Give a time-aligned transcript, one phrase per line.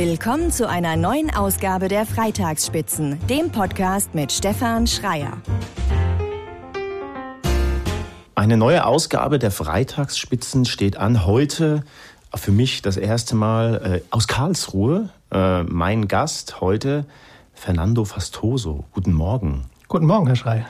[0.00, 5.38] Willkommen zu einer neuen Ausgabe der Freitagsspitzen, dem Podcast mit Stefan Schreier.
[8.36, 11.26] Eine neue Ausgabe der Freitagsspitzen steht an.
[11.26, 11.82] Heute
[12.32, 15.08] für mich das erste Mal äh, aus Karlsruhe.
[15.32, 17.04] Äh, mein Gast heute,
[17.52, 18.84] Fernando Fastoso.
[18.92, 19.64] Guten Morgen.
[19.88, 20.66] Guten Morgen, Herr Schreier.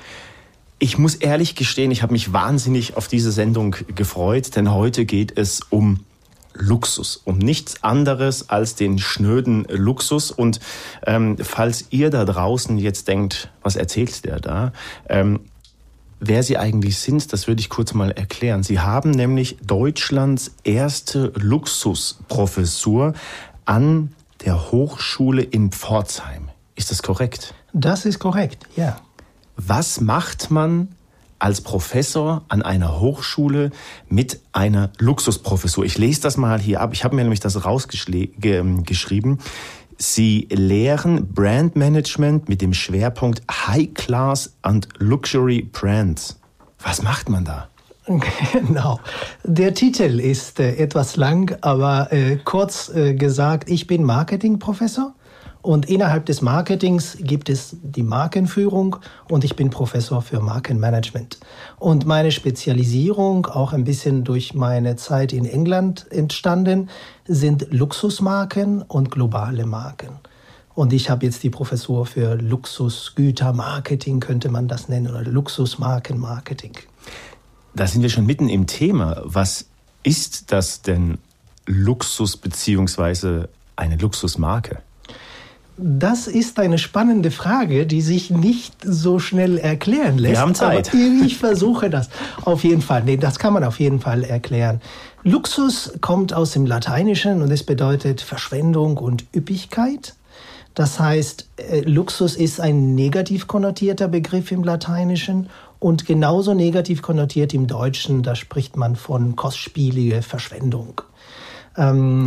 [0.79, 5.37] Ich muss ehrlich gestehen, ich habe mich wahnsinnig auf diese Sendung gefreut, denn heute geht
[5.37, 6.07] es um
[6.59, 10.31] Luxus, um nichts anderes als den schnöden Luxus.
[10.31, 10.61] Und
[11.07, 14.73] ähm, falls ihr da draußen jetzt denkt, was erzählt der da?
[15.09, 15.41] Ähm,
[16.21, 18.63] wer Sie eigentlich sind, das würde ich kurz mal erklären.
[18.63, 23.15] Sie haben nämlich Deutschlands erste Luxusprofessur
[23.65, 24.13] an
[24.45, 26.49] der Hochschule in Pforzheim.
[26.75, 27.55] Ist das korrekt?
[27.73, 28.99] Das ist korrekt, ja.
[29.57, 30.89] Was macht man
[31.39, 33.71] als Professor an einer Hochschule
[34.09, 35.85] mit einer Luxusprofessur.
[35.85, 36.91] Ich lese das mal hier ab.
[36.93, 39.39] Ich habe mir nämlich das rausgeschrieben.
[40.01, 46.39] Sie lehren Brandmanagement mit dem Schwerpunkt High Class and Luxury Brands.
[46.79, 47.69] Was macht man da?
[48.53, 49.01] Genau.
[49.45, 55.15] Der Titel ist äh, etwas lang, aber äh, kurz äh, gesagt, ich bin Marketingprofessor
[55.63, 58.97] und innerhalb des Marketings gibt es die Markenführung
[59.29, 61.39] und ich bin Professor für Markenmanagement.
[61.79, 66.89] Und meine Spezialisierung, auch ein bisschen durch meine Zeit in England entstanden,
[67.27, 70.21] sind Luxusmarken und globale Marken.
[70.75, 76.75] Und ich habe jetzt die Professur für Luxusgütermarketing, könnte man das nennen, oder Luxusmarkenmarketing.
[77.75, 79.21] Da sind wir schon mitten im Thema.
[79.25, 79.67] Was
[80.05, 81.19] ist das denn
[81.67, 84.79] Luxus beziehungsweise eine Luxusmarke?
[85.81, 90.35] Das ist eine spannende Frage, die sich nicht so schnell erklären lässt.
[90.35, 90.91] Wir haben Zeit.
[91.25, 92.09] Ich versuche das
[92.45, 93.05] auf jeden Fall.
[93.05, 94.81] Nee, das kann man auf jeden Fall erklären.
[95.23, 100.15] Luxus kommt aus dem Lateinischen und es bedeutet Verschwendung und Üppigkeit.
[100.75, 107.55] Das heißt, äh, Luxus ist ein negativ konnotierter Begriff im Lateinischen und genauso negativ konnotiert
[107.55, 108.25] im Deutschen.
[108.25, 111.03] Da spricht man von kostspielige Verschwendung.
[111.77, 112.27] Ähm,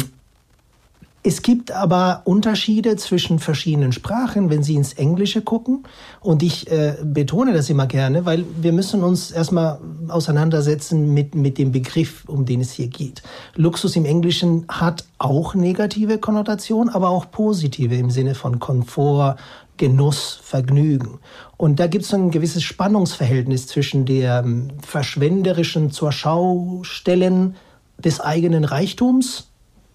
[1.24, 5.84] es gibt aber Unterschiede zwischen verschiedenen Sprachen, wenn Sie ins Englische gucken.
[6.20, 11.60] Und ich äh, betone das immer gerne, weil wir müssen uns erstmal auseinandersetzen mit, mit
[11.60, 13.22] dem Begriff, um den es hier geht.
[13.56, 19.36] Luxus im Englischen hat auch negative Konnotation, aber auch positive im Sinne von Komfort,
[19.78, 21.20] Genuss, Vergnügen.
[21.56, 27.56] Und da gibt es ein gewisses Spannungsverhältnis zwischen dem verschwenderischen zur Schaustellen
[28.00, 29.51] des eigenen Reichtums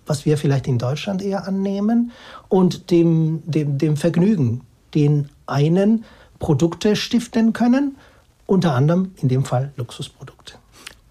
[0.07, 2.13] was wir vielleicht in Deutschland eher annehmen,
[2.49, 4.63] und dem, dem, dem Vergnügen,
[4.95, 6.05] den einen
[6.39, 7.97] Produkte stiften können,
[8.47, 10.55] unter anderem in dem Fall Luxusprodukte.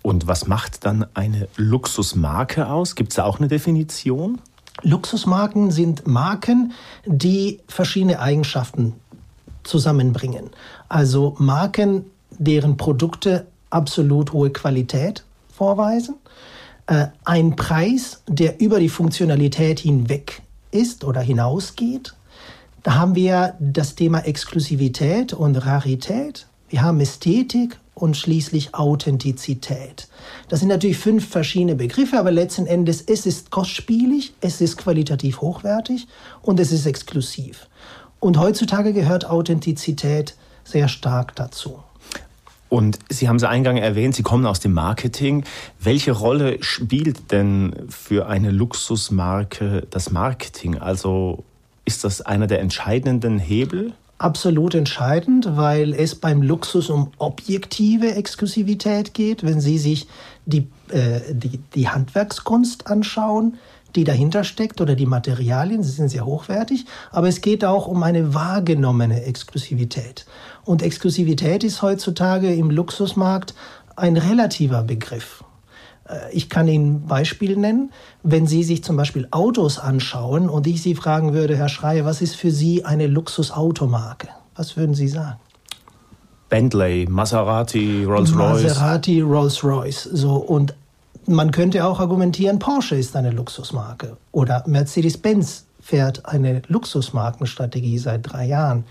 [0.01, 2.95] Und was macht dann eine Luxusmarke aus?
[2.95, 4.39] Gibt es da auch eine Definition?
[4.83, 6.73] Luxusmarken sind Marken,
[7.05, 8.93] die verschiedene Eigenschaften
[9.63, 10.51] zusammenbringen.
[10.89, 16.15] Also Marken, deren Produkte absolut hohe Qualität vorweisen,
[16.87, 20.41] äh, ein Preis, der über die Funktionalität hinweg
[20.71, 22.13] ist oder hinausgeht.
[22.83, 26.47] Da haben wir das Thema Exklusivität und Rarität.
[26.69, 30.07] Wir haben Ästhetik und schließlich Authentizität.
[30.49, 35.41] Das sind natürlich fünf verschiedene Begriffe, aber letzten Endes es ist kostspielig, es ist qualitativ
[35.41, 36.07] hochwertig
[36.41, 37.67] und es ist exklusiv.
[38.19, 41.79] Und heutzutage gehört Authentizität sehr stark dazu.
[42.75, 45.45] Und Sie haben es eingangs erwähnt, Sie kommen aus dem Marketing.
[45.79, 50.77] Welche Rolle spielt denn für eine Luxusmarke das Marketing?
[50.79, 51.45] Also
[51.85, 53.93] ist das einer der entscheidenden Hebel?
[54.17, 59.43] Absolut entscheidend, weil es beim Luxus um objektive Exklusivität geht.
[59.43, 60.09] Wenn Sie sich
[60.45, 63.57] die, äh, die, die Handwerkskunst anschauen,
[63.95, 68.03] die dahinter steckt oder die Materialien, sie sind sehr hochwertig, aber es geht auch um
[68.03, 70.25] eine wahrgenommene Exklusivität.
[70.65, 73.53] Und Exklusivität ist heutzutage im Luxusmarkt
[73.95, 75.43] ein relativer Begriff.
[76.09, 77.91] Äh, ich kann Ihnen ein Beispiel nennen.
[78.23, 82.21] Wenn Sie sich zum Beispiel Autos anschauen und ich Sie fragen würde, Herr Schreier, was
[82.21, 84.27] ist für Sie eine Luxusautomarke?
[84.55, 85.39] Was würden Sie sagen?
[86.49, 88.63] Bentley, Maserati, Rolls-Royce.
[88.63, 90.03] Maserati, Rolls-Royce.
[90.03, 90.75] So, und
[91.27, 98.45] man könnte auch argumentieren, Porsche ist eine Luxusmarke oder Mercedes-Benz fährt eine Luxusmarkenstrategie seit drei
[98.45, 98.85] Jahren.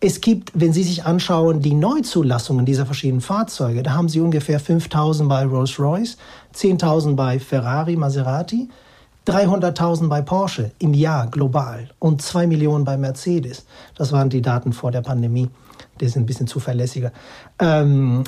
[0.00, 4.60] Es gibt, wenn Sie sich anschauen, die Neuzulassungen dieser verschiedenen Fahrzeuge, da haben Sie ungefähr
[4.60, 6.18] 5000 bei Rolls-Royce,
[6.54, 8.68] 10.000 bei Ferrari, Maserati,
[9.26, 13.64] 300.000 bei Porsche im Jahr global und 2 Millionen bei Mercedes.
[13.96, 15.48] Das waren die Daten vor der Pandemie.
[16.00, 17.10] Die sind ein bisschen zuverlässiger.
[17.58, 18.22] Ähm,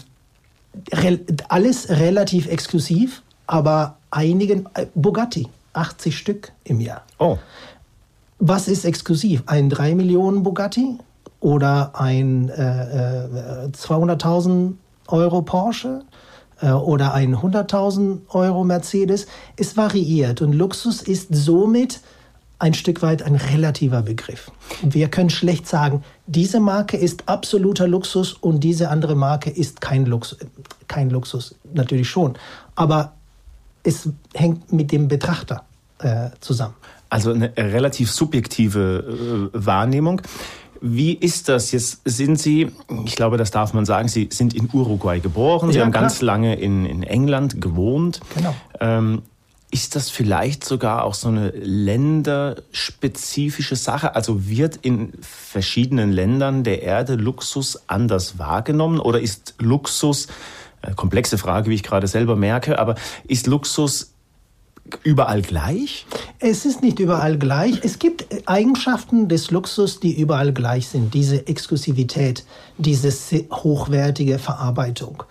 [0.92, 7.02] re alles relativ exklusiv, aber einigen, äh, Bugatti, 80 Stück im Jahr.
[7.18, 7.38] Oh.
[8.40, 9.42] was ist exklusiv?
[9.46, 10.98] Ein 3 Millionen Bugatti
[11.40, 14.74] oder ein äh, äh, 200.000
[15.08, 16.02] Euro Porsche
[16.60, 19.26] äh, oder ein 100.000 Euro Mercedes?
[19.56, 22.00] Es variiert und Luxus ist somit
[22.58, 24.50] ein Stück weit ein relativer Begriff.
[24.82, 30.06] Wir können schlecht sagen, diese Marke ist absoluter Luxus und diese andere Marke ist kein
[30.06, 30.38] Luxus.
[30.88, 32.36] Kein Luxus, natürlich schon.
[32.74, 33.12] Aber
[33.84, 35.64] es hängt mit dem Betrachter
[36.00, 36.74] äh, zusammen.
[37.10, 40.20] Also eine relativ subjektive äh, Wahrnehmung.
[40.80, 41.72] Wie ist das?
[41.72, 42.70] Jetzt sind Sie,
[43.04, 46.02] ich glaube, das darf man sagen, Sie sind in Uruguay geboren, Sie ja, haben klar.
[46.02, 48.20] ganz lange in, in England gewohnt.
[48.34, 48.54] Genau.
[48.80, 49.22] Ähm,
[49.70, 54.16] ist das vielleicht sogar auch so eine länderspezifische Sache?
[54.16, 60.28] Also wird in verschiedenen Ländern der Erde Luxus anders wahrgenommen oder ist Luxus,
[60.80, 62.94] äh, komplexe Frage, wie ich gerade selber merke, aber
[63.26, 64.14] ist Luxus
[65.02, 66.06] überall gleich?
[66.38, 67.80] Es ist nicht überall gleich.
[67.82, 71.14] Es gibt Eigenschaften des Luxus, die überall gleich sind.
[71.14, 72.44] Diese Exklusivität,
[72.78, 73.10] diese
[73.52, 75.22] hochwertige Verarbeitung.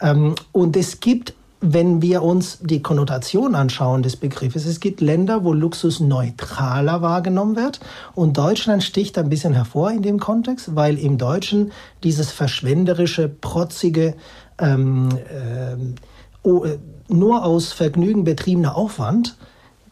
[0.00, 5.44] Ähm, und es gibt wenn wir uns die Konnotation anschauen des Begriffes, es gibt Länder,
[5.44, 7.78] wo Luxus neutraler wahrgenommen wird
[8.16, 11.70] und Deutschland sticht ein bisschen hervor in dem Kontext, weil im Deutschen
[12.02, 14.16] dieses verschwenderische, protzige,
[14.58, 15.94] ähm, ähm,
[16.42, 16.78] oh, äh,
[17.12, 19.36] nur aus Vergnügen betriebene Aufwand,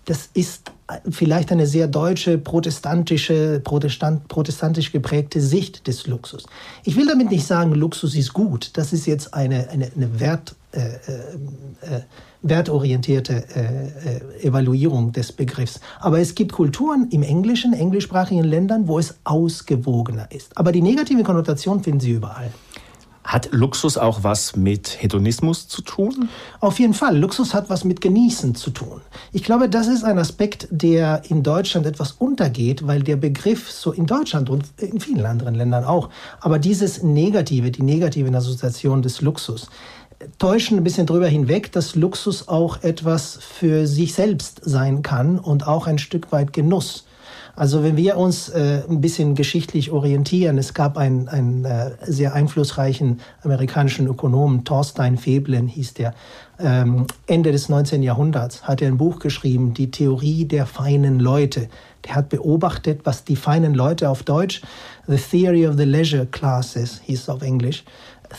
[0.04, 0.72] das ist
[1.08, 6.46] vielleicht eine sehr deutsche, protestantische, protestant, protestantisch geprägte Sicht des Luxus.
[6.84, 8.70] Ich will damit nicht sagen, Luxus ist gut.
[8.76, 12.00] Das ist jetzt eine, eine, eine Wert, äh, äh, äh
[12.42, 15.78] wertorientierte äh, äh, Evaluierung des Begriffs.
[16.00, 20.56] Aber es gibt Kulturen im englischen, englischsprachigen Ländern, wo es ausgewogener ist.
[20.56, 22.50] Aber die negative Konnotation finden Sie überall.
[23.22, 26.30] Hat Luxus auch was mit Hedonismus zu tun?
[26.60, 27.18] Auf jeden Fall.
[27.18, 29.02] Luxus hat was mit Genießen zu tun.
[29.32, 33.92] Ich glaube, das ist ein Aspekt, der in Deutschland etwas untergeht, weil der Begriff so
[33.92, 36.08] in Deutschland und in vielen anderen Ländern auch,
[36.40, 39.68] aber dieses Negative, die negative Assoziation des Luxus,
[40.38, 45.66] täuschen ein bisschen drüber hinweg, dass Luxus auch etwas für sich selbst sein kann und
[45.66, 47.06] auch ein Stück weit Genuss.
[47.60, 52.32] Also wenn wir uns äh, ein bisschen geschichtlich orientieren, es gab einen, einen äh, sehr
[52.32, 56.14] einflussreichen amerikanischen Ökonomen, Thorstein Veblen hieß der,
[56.58, 58.02] ähm, Ende des 19.
[58.02, 61.68] Jahrhunderts hat er ein Buch geschrieben, Die Theorie der feinen Leute.
[62.06, 64.62] Der hat beobachtet, was die feinen Leute auf Deutsch,
[65.06, 67.84] The Theory of the Leisure Classes hieß auf Englisch.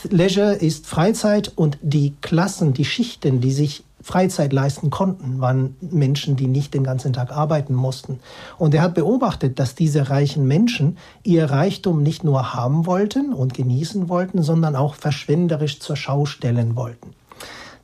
[0.10, 6.36] Leisure ist Freizeit und die Klassen, die Schichten, die sich Freizeit leisten konnten, waren Menschen,
[6.36, 8.20] die nicht den ganzen Tag arbeiten mussten.
[8.58, 13.54] Und er hat beobachtet, dass diese reichen Menschen ihr Reichtum nicht nur haben wollten und
[13.54, 17.14] genießen wollten, sondern auch verschwenderisch zur Schau stellen wollten.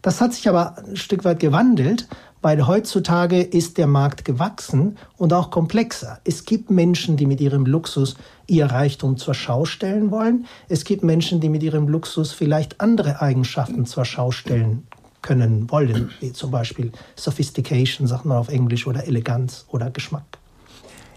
[0.01, 2.07] Das hat sich aber ein Stück weit gewandelt,
[2.41, 6.19] weil heutzutage ist der Markt gewachsen und auch komplexer.
[6.23, 8.15] Es gibt Menschen, die mit ihrem Luxus
[8.45, 10.45] ihr Reichtum zur Schau stellen wollen.
[10.69, 14.87] Es gibt Menschen, die mit ihrem Luxus vielleicht andere Eigenschaften zur Schau stellen
[15.27, 20.23] können wollen, wie zum Beispiel Sophistication, sagt man auf Englisch, oder Eleganz oder Geschmack.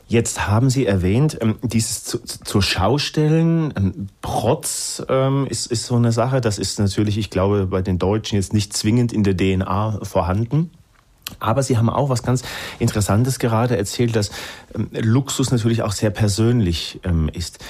[0.09, 5.95] Jetzt haben Sie erwähnt, ähm, dieses zu, zur Schaustellen, ähm, Protz ähm, ist, ist so
[5.95, 6.41] eine Sache.
[6.41, 10.73] Das ist natürlich, ich glaube, bei den Deutschen jetzt nicht zwingend in der DNA vorhanden.
[11.39, 12.43] Aber Sie haben auch was ganz
[12.81, 14.33] Interessantes gerade erzählt, dass
[14.91, 16.99] Luxus natürlich auch sehr persönlich
[17.33, 17.65] ist.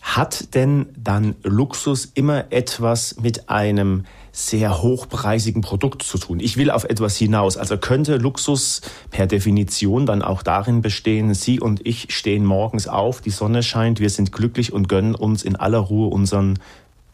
[0.00, 6.40] Hat denn dann Luxus immer etwas mit einem sehr hochpreisigen Produkt zu tun?
[6.40, 7.56] Ich will auf etwas hinaus.
[7.56, 13.20] Also könnte Luxus per Definition dann auch darin bestehen, Sie und ich stehen morgens auf,
[13.20, 16.58] die Sonne scheint, wir sind glücklich und gönnen uns in aller Ruhe unseren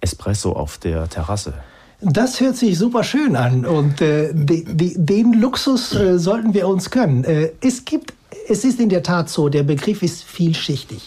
[0.00, 1.54] Espresso auf der Terrasse?
[2.00, 6.68] Das hört sich super schön an und äh, die, die, den Luxus äh, sollten wir
[6.68, 7.24] uns können.
[7.24, 8.12] Äh, es gibt,
[8.48, 11.00] es ist in der Tat so, der Begriff ist vielschichtig.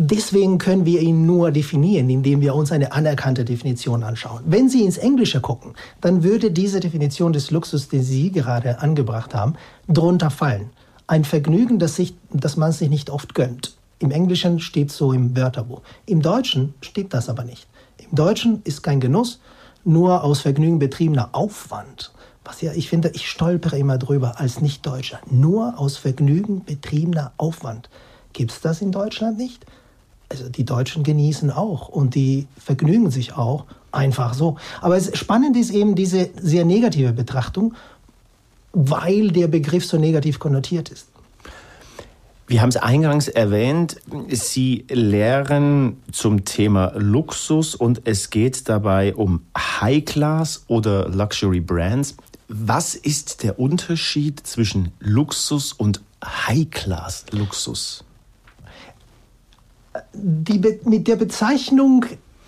[0.00, 4.44] Deswegen können wir ihn nur definieren, indem wir uns eine anerkannte Definition anschauen.
[4.46, 9.34] Wenn Sie ins Englische gucken, dann würde diese Definition des Luxus, den Sie gerade angebracht
[9.34, 9.54] haben,
[9.88, 10.70] drunter fallen.
[11.08, 13.74] Ein Vergnügen, das, sich, das man sich nicht oft gönnt.
[13.98, 15.82] Im Englischen steht so im Wörterbuch.
[16.06, 17.66] Im Deutschen steht das aber nicht.
[17.96, 19.40] Im Deutschen ist kein Genuss,
[19.82, 22.12] nur aus Vergnügen betriebener Aufwand.
[22.44, 25.18] Was ja, ich finde, ich stolpere immer drüber als Nicht-Deutscher.
[25.28, 27.90] Nur aus Vergnügen betriebener Aufwand.
[28.32, 29.66] Gibt es das in Deutschland nicht?
[30.28, 34.56] Also die Deutschen genießen auch und die vergnügen sich auch einfach so.
[34.80, 37.74] Aber es, spannend ist eben diese sehr negative Betrachtung,
[38.72, 41.08] weil der Begriff so negativ konnotiert ist.
[42.46, 49.42] Wir haben es eingangs erwähnt, Sie lehren zum Thema Luxus und es geht dabei um
[49.56, 52.16] High-Class oder Luxury Brands.
[52.48, 58.04] Was ist der Unterschied zwischen Luxus und High-Class-Luxus?
[60.12, 62.04] Die, mit der Bezeichnung,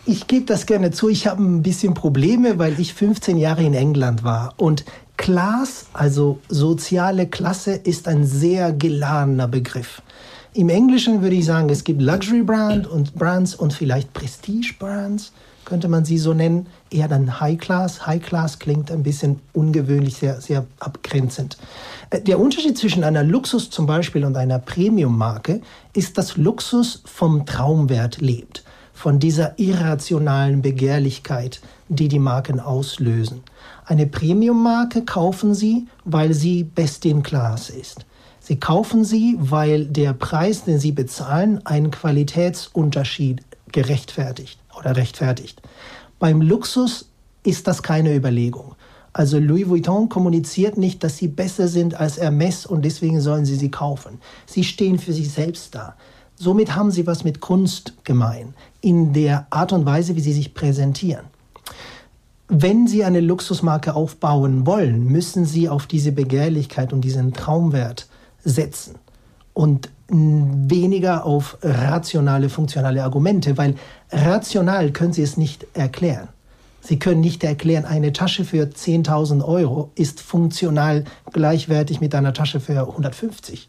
[0.06, 3.74] ich gebe das gerne zu, ich habe ein bisschen Probleme, weil ich 15 Jahre in
[3.74, 4.54] England war.
[4.56, 4.84] Und
[5.16, 10.02] Class, also soziale Klasse, ist ein sehr geladener Begriff.
[10.54, 15.32] Im Englischen würde ich sagen, es gibt Luxury Brand und Brands und vielleicht Prestige Brands,
[15.64, 16.66] könnte man sie so nennen.
[16.90, 18.06] Eher dann High Class.
[18.06, 21.56] High Class klingt ein bisschen ungewöhnlich, sehr, sehr abgrenzend.
[22.10, 25.60] Äh, der Unterschied zwischen einer Luxus zum Beispiel und einer Premium-Marke
[25.94, 33.42] ist, dass Luxus vom Traumwert lebt, von dieser irrationalen Begehrlichkeit, die die Marken auslösen.
[33.84, 38.06] Eine Premium-Marke kaufen Sie, weil sie best in class ist.
[38.40, 45.62] Sie kaufen sie, weil der Preis, den Sie bezahlen, einen Qualitätsunterschied gerechtfertigt oder rechtfertigt.
[46.18, 47.08] Beim Luxus
[47.44, 48.74] ist das keine Überlegung.
[49.12, 53.56] Also Louis Vuitton kommuniziert nicht, dass sie besser sind als Hermes und deswegen sollen sie
[53.56, 54.18] sie kaufen.
[54.46, 55.96] Sie stehen für sich selbst da.
[56.36, 60.54] Somit haben sie was mit Kunst gemein, in der Art und Weise, wie sie sich
[60.54, 61.26] präsentieren.
[62.52, 68.08] Wenn Sie eine Luxusmarke aufbauen wollen, müssen Sie auf diese Begehrlichkeit und diesen Traumwert
[68.42, 68.96] setzen
[69.60, 73.74] und weniger auf rationale, funktionale Argumente, weil
[74.10, 76.28] rational können Sie es nicht erklären.
[76.80, 82.58] Sie können nicht erklären, eine Tasche für 10.000 Euro ist funktional gleichwertig mit einer Tasche
[82.58, 83.68] für 150.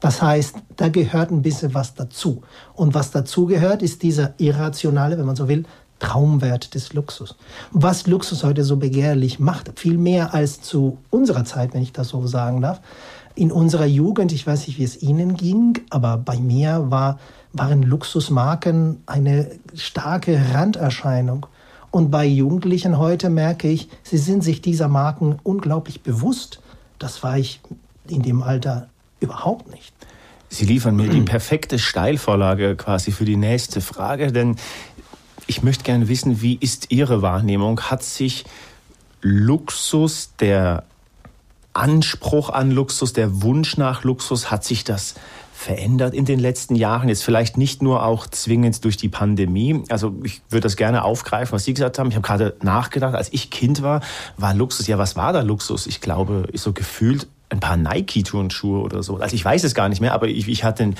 [0.00, 2.40] Das heißt, da gehört ein bisschen was dazu.
[2.72, 5.64] Und was dazu gehört, ist dieser irrationale, wenn man so will,
[5.98, 7.36] Traumwert des Luxus.
[7.72, 12.08] Was Luxus heute so begehrlich macht, viel mehr als zu unserer Zeit, wenn ich das
[12.08, 12.80] so sagen darf,
[13.34, 17.18] in unserer Jugend, ich weiß nicht, wie es Ihnen ging, aber bei mir war,
[17.52, 21.46] waren Luxusmarken eine starke Randerscheinung.
[21.90, 26.60] Und bei Jugendlichen heute merke ich, sie sind sich dieser Marken unglaublich bewusst.
[26.98, 27.60] Das war ich
[28.08, 28.88] in dem Alter
[29.20, 29.92] überhaupt nicht.
[30.48, 34.56] Sie liefern mir die perfekte Steilvorlage quasi für die nächste Frage, denn
[35.46, 37.80] ich möchte gerne wissen, wie ist Ihre Wahrnehmung?
[37.82, 38.44] Hat sich
[39.22, 40.84] Luxus, der
[41.72, 45.14] Anspruch an Luxus, der Wunsch nach Luxus, hat sich das
[45.52, 47.08] verändert in den letzten Jahren?
[47.08, 49.82] Jetzt vielleicht nicht nur auch zwingend durch die Pandemie.
[49.88, 52.08] Also ich würde das gerne aufgreifen, was Sie gesagt haben.
[52.08, 54.00] Ich habe gerade nachgedacht, als ich Kind war,
[54.36, 55.86] war Luxus, ja, was war da Luxus?
[55.86, 59.18] Ich glaube, so gefühlt ein paar Nike-Turnschuhe oder so.
[59.18, 60.94] Also ich weiß es gar nicht mehr, aber ich, ich hatte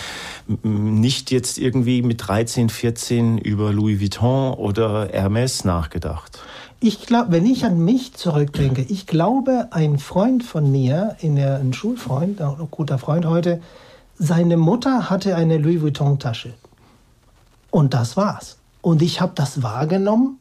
[0.63, 6.39] nicht jetzt irgendwie mit 13, 14 über Louis Vuitton oder Hermes nachgedacht.
[6.79, 11.73] Ich glaube, wenn ich an mich zurückdenke, ich glaube, ein Freund von mir, der, ein
[11.73, 13.61] Schulfreund, ein guter Freund heute,
[14.19, 16.55] seine Mutter hatte eine Louis Vuitton-Tasche.
[17.71, 18.59] Und das war's.
[18.83, 20.39] Und ich habe das wahrgenommen,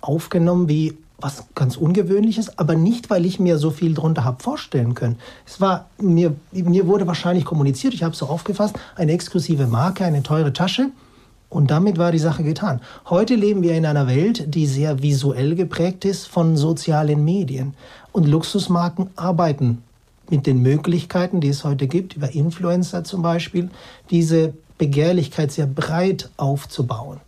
[0.00, 4.94] aufgenommen wie was ganz Ungewöhnliches, aber nicht, weil ich mir so viel darunter habe vorstellen
[4.94, 5.16] können.
[5.46, 10.22] Es war mir, mir wurde wahrscheinlich kommuniziert, ich habe so aufgefasst, eine exklusive Marke, eine
[10.22, 10.90] teure Tasche
[11.50, 12.80] und damit war die Sache getan.
[13.10, 17.74] Heute leben wir in einer Welt, die sehr visuell geprägt ist von sozialen Medien.
[18.12, 19.82] Und Luxusmarken arbeiten
[20.30, 23.68] mit den Möglichkeiten, die es heute gibt, über Influencer zum Beispiel,
[24.10, 27.20] diese Begehrlichkeit sehr breit aufzubauen.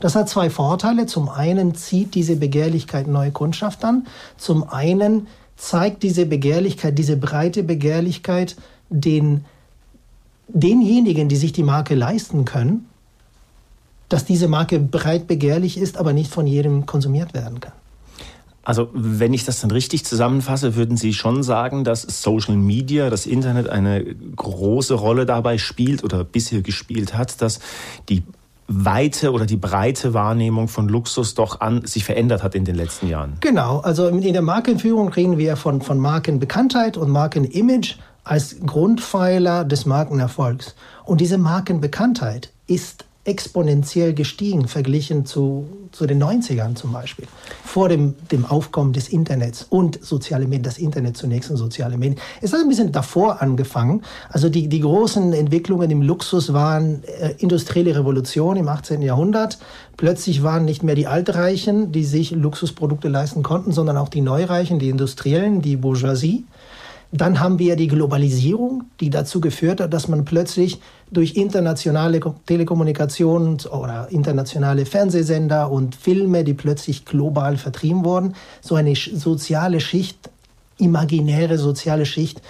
[0.00, 1.06] Das hat zwei Vorteile.
[1.06, 4.06] Zum einen zieht diese Begehrlichkeit neue Kundschaft an.
[4.36, 5.26] Zum einen
[5.56, 8.56] zeigt diese Begehrlichkeit, diese breite Begehrlichkeit
[8.90, 9.44] den,
[10.48, 12.86] denjenigen, die sich die Marke leisten können,
[14.08, 17.72] dass diese Marke breit begehrlich ist, aber nicht von jedem konsumiert werden kann.
[18.62, 23.24] Also wenn ich das dann richtig zusammenfasse, würden Sie schon sagen, dass Social Media, das
[23.24, 27.60] Internet eine große Rolle dabei spielt oder bisher gespielt hat, dass
[28.08, 28.24] die
[28.68, 33.08] weite oder die breite Wahrnehmung von Luxus doch an, sich verändert hat in den letzten
[33.08, 33.34] Jahren.
[33.40, 39.86] Genau, also in der Markenführung reden wir von, von Markenbekanntheit und Markenimage als Grundpfeiler des
[39.86, 40.74] Markenerfolgs.
[41.04, 47.26] Und diese Markenbekanntheit ist exponentiell gestiegen verglichen zu, zu den 90ern zum Beispiel.
[47.64, 52.20] Vor dem, dem Aufkommen des Internets und soziale Medien, das Internet zunächst und soziale Medien.
[52.40, 54.02] Es hat ein bisschen davor angefangen.
[54.28, 59.02] Also die, die großen Entwicklungen im Luxus waren äh, industrielle Revolution im 18.
[59.02, 59.58] Jahrhundert.
[59.96, 64.78] Plötzlich waren nicht mehr die Altreichen, die sich Luxusprodukte leisten konnten, sondern auch die Neureichen,
[64.78, 66.44] die Industriellen, die Bourgeoisie.
[67.16, 70.80] Dann haben wir die Globalisierung, die dazu geführt hat, dass man plötzlich
[71.10, 78.94] durch internationale Telekommunikation oder internationale Fernsehsender und Filme, die plötzlich global vertrieben wurden, so eine
[78.94, 80.30] soziale Schicht,
[80.78, 82.42] imaginäre soziale Schicht,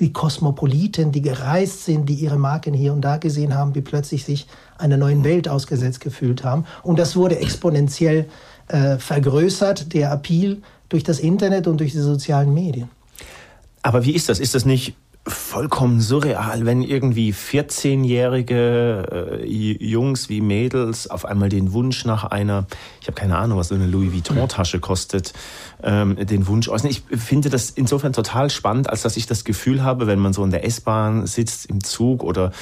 [0.00, 4.24] die Kosmopoliten, die gereist sind, die ihre Marken hier und da gesehen haben, die plötzlich
[4.24, 4.46] sich
[4.78, 6.64] einer neuen Welt ausgesetzt gefühlt haben.
[6.82, 8.26] Und das wurde exponentiell
[8.68, 12.88] äh, vergrößert, der Appeal durch das Internet und durch die sozialen Medien.
[13.84, 14.40] Aber wie ist das?
[14.40, 14.94] Ist das nicht
[15.26, 22.66] vollkommen surreal, wenn irgendwie 14-jährige äh, Jungs wie Mädels auf einmal den Wunsch nach einer,
[23.00, 25.32] ich habe keine Ahnung, was so eine Louis Vuitton-Tasche kostet,
[25.82, 26.90] ähm, den Wunsch äußern.
[26.90, 30.44] Ich finde das insofern total spannend, als dass ich das Gefühl habe, wenn man so
[30.44, 32.52] in der S-Bahn sitzt, im Zug oder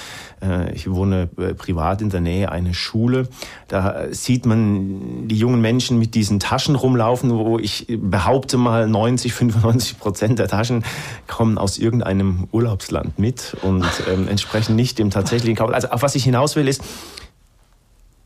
[0.74, 3.28] ich wohne äh, privat in der Nähe eine Schule,
[3.68, 9.32] da sieht man die jungen Menschen mit diesen Taschen rumlaufen, wo ich behaupte mal 90,
[9.32, 10.84] 95 Prozent der Taschen
[11.26, 15.72] kommen aus irgendeinem Urlaubsland mit und ähm, entsprechen nicht dem tatsächlichen Kauf.
[15.72, 16.82] Also auf was ich hinaus will ist,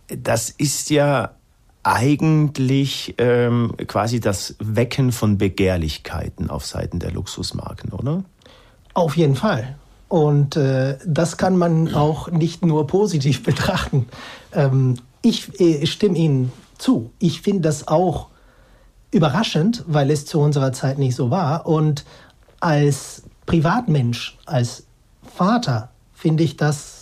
[0.08, 1.32] das ist ja
[1.82, 8.25] eigentlich ähm, quasi das Wecken von Begehrlichkeiten auf Seiten der Luxusmarken, oder?
[8.92, 9.76] Auf jeden Fall.
[10.09, 14.07] Und äh, das kann man auch nicht nur positiv betrachten.
[14.53, 17.11] Ähm, ich äh, stimme Ihnen zu.
[17.19, 18.29] Ich finde das auch
[19.11, 21.67] überraschend, weil es zu unserer Zeit nicht so war.
[21.67, 22.05] Und
[22.61, 24.85] als Privatmensch, als
[25.35, 26.96] Vater finde ich das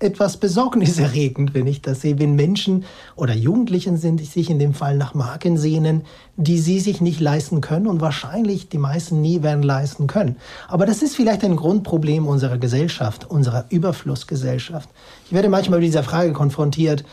[0.00, 2.84] etwas besorgniserregend, wenn ich das sehe, wenn Menschen
[3.16, 6.02] oder Jugendlichen sind, sich in dem Fall nach Marken sehnen,
[6.36, 10.36] die sie sich nicht leisten können und wahrscheinlich die meisten nie werden leisten können.
[10.68, 14.88] Aber das ist vielleicht ein Grundproblem unserer Gesellschaft, unserer Überflussgesellschaft.
[15.26, 17.04] Ich werde manchmal mit dieser Frage konfrontiert,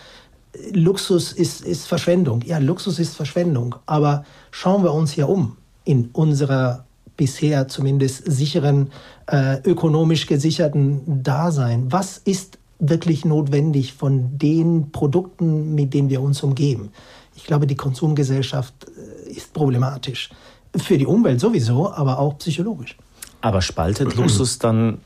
[0.72, 2.42] Luxus ist, ist Verschwendung.
[2.46, 3.76] Ja, Luxus ist Verschwendung.
[3.86, 8.92] Aber schauen wir uns hier um in unserer bisher zumindest sicheren,
[9.28, 11.92] äh, ökonomisch gesicherten Dasein.
[11.92, 16.92] Was ist wirklich notwendig von den Produkten, mit denen wir uns umgeben?
[17.36, 20.30] Ich glaube, die Konsumgesellschaft äh, ist problematisch.
[20.76, 22.96] Für die Umwelt sowieso, aber auch psychologisch.
[23.42, 25.00] Aber spaltet Luxus dann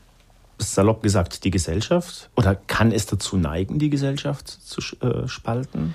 [0.58, 2.30] salopp gesagt die Gesellschaft?
[2.36, 5.94] Oder kann es dazu neigen, die Gesellschaft zu äh, spalten?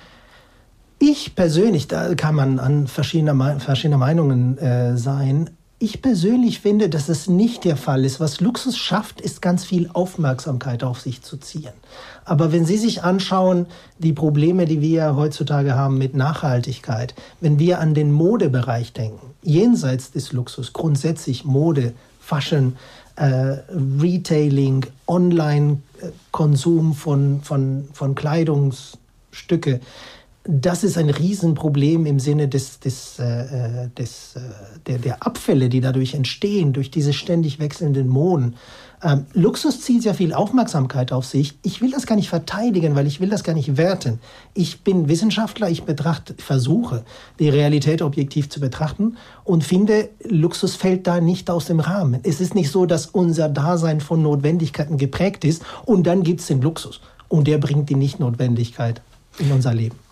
[0.98, 7.08] Ich persönlich, da kann man an verschiedener, verschiedener Meinungen äh, sein, ich persönlich finde, dass
[7.08, 8.18] es nicht der Fall ist.
[8.18, 11.72] Was Luxus schafft, ist ganz viel Aufmerksamkeit auf sich zu ziehen.
[12.24, 13.66] Aber wenn Sie sich anschauen,
[13.98, 20.10] die Probleme, die wir heutzutage haben mit Nachhaltigkeit, wenn wir an den Modebereich denken, jenseits
[20.10, 22.76] des Luxus, grundsätzlich Mode, Fashion,
[23.14, 23.58] äh,
[24.00, 29.80] Retailing, Online-Konsum von, von, von Kleidungsstücke,
[30.50, 34.40] das ist ein Riesenproblem im Sinne des, des, äh, äh, des, äh,
[34.86, 38.56] der, der Abfälle, die dadurch entstehen, durch diese ständig wechselnden Moden.
[39.02, 41.58] Ähm, Luxus zieht sehr viel Aufmerksamkeit auf sich.
[41.62, 44.20] Ich will das gar nicht verteidigen, weil ich will das gar nicht werten.
[44.54, 47.04] Ich bin Wissenschaftler, ich betrachte, versuche,
[47.38, 52.20] die Realität objektiv zu betrachten und finde, Luxus fällt da nicht aus dem Rahmen.
[52.22, 56.46] Es ist nicht so, dass unser Dasein von Notwendigkeiten geprägt ist und dann gibt es
[56.46, 57.02] den Luxus.
[57.28, 59.02] Und der bringt die Nichtnotwendigkeit
[59.38, 60.07] in unser Leben.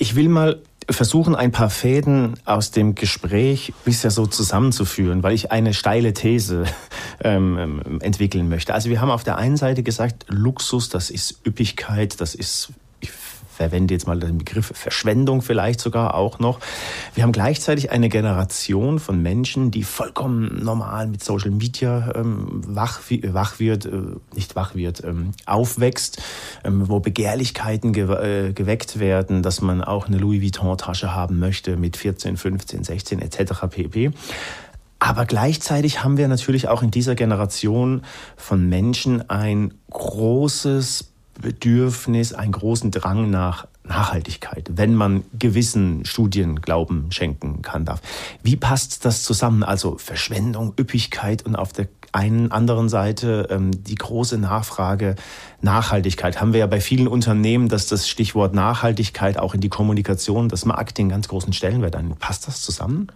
[0.00, 5.52] Ich will mal versuchen, ein paar Fäden aus dem Gespräch bisher so zusammenzuführen, weil ich
[5.52, 6.64] eine steile These
[7.22, 8.72] ähm, ähm entwickeln möchte.
[8.72, 12.72] Also wir haben auf der einen Seite gesagt, Luxus, das ist Üppigkeit, das ist
[13.60, 16.60] verwende jetzt mal den Begriff Verschwendung vielleicht sogar auch noch.
[17.14, 23.00] Wir haben gleichzeitig eine Generation von Menschen, die vollkommen normal mit Social Media ähm, wach,
[23.10, 26.22] wach wird, äh, nicht wach wird, ähm, aufwächst,
[26.64, 31.38] ähm, wo Begehrlichkeiten ge äh, geweckt werden, dass man auch eine Louis Vuitton Tasche haben
[31.38, 33.66] möchte mit 14, 15, 16 etc.
[33.68, 34.12] pp.
[35.00, 38.02] Aber gleichzeitig haben wir natürlich auch in dieser Generation
[38.36, 41.09] von Menschen ein großes
[41.40, 48.00] Bedürfnis, einen großen Drang nach Nachhaltigkeit, wenn man gewissen Studien Glauben schenken kann darf.
[48.42, 49.62] Wie passt das zusammen?
[49.62, 55.16] Also Verschwendung, Üppigkeit und auf der einen anderen Seite ähm, die große Nachfrage
[55.60, 56.40] Nachhaltigkeit.
[56.40, 60.64] Haben wir ja bei vielen Unternehmen, dass das Stichwort Nachhaltigkeit auch in die Kommunikation, das
[60.64, 62.16] Marketing ganz großen Stellenwert an.
[62.18, 63.08] Passt das zusammen?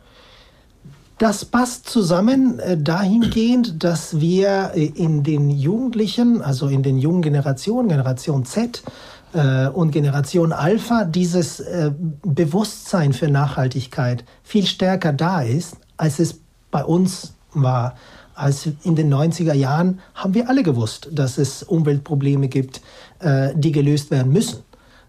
[1.18, 7.22] Das passt zusammen äh, dahingehend, dass wir äh, in den Jugendlichen, also in den jungen
[7.22, 8.83] Generationen, Generation Z
[9.33, 16.40] äh, und Generation Alpha, dieses äh, Bewusstsein für Nachhaltigkeit viel stärker da ist, als es
[16.72, 17.94] bei uns war.
[18.35, 22.81] Als in den 90er Jahren haben wir alle gewusst, dass es Umweltprobleme gibt,
[23.20, 24.64] äh, die gelöst werden müssen.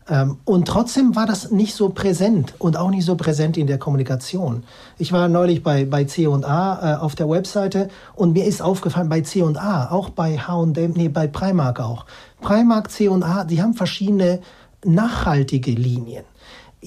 [0.08, 3.80] Ähm, und trotzdem war das nicht so präsent und auch nicht so präsent in der
[3.80, 4.64] Kommunikation.
[4.98, 9.22] Ich war neulich bei, bei C&A äh, auf der Webseite und mir ist aufgefallen, bei
[9.22, 12.06] C&A, auch bei H&M, nee, bei Primark auch.
[12.42, 14.42] Primark, C&A, die haben verschiedene
[14.84, 16.26] nachhaltige Linien.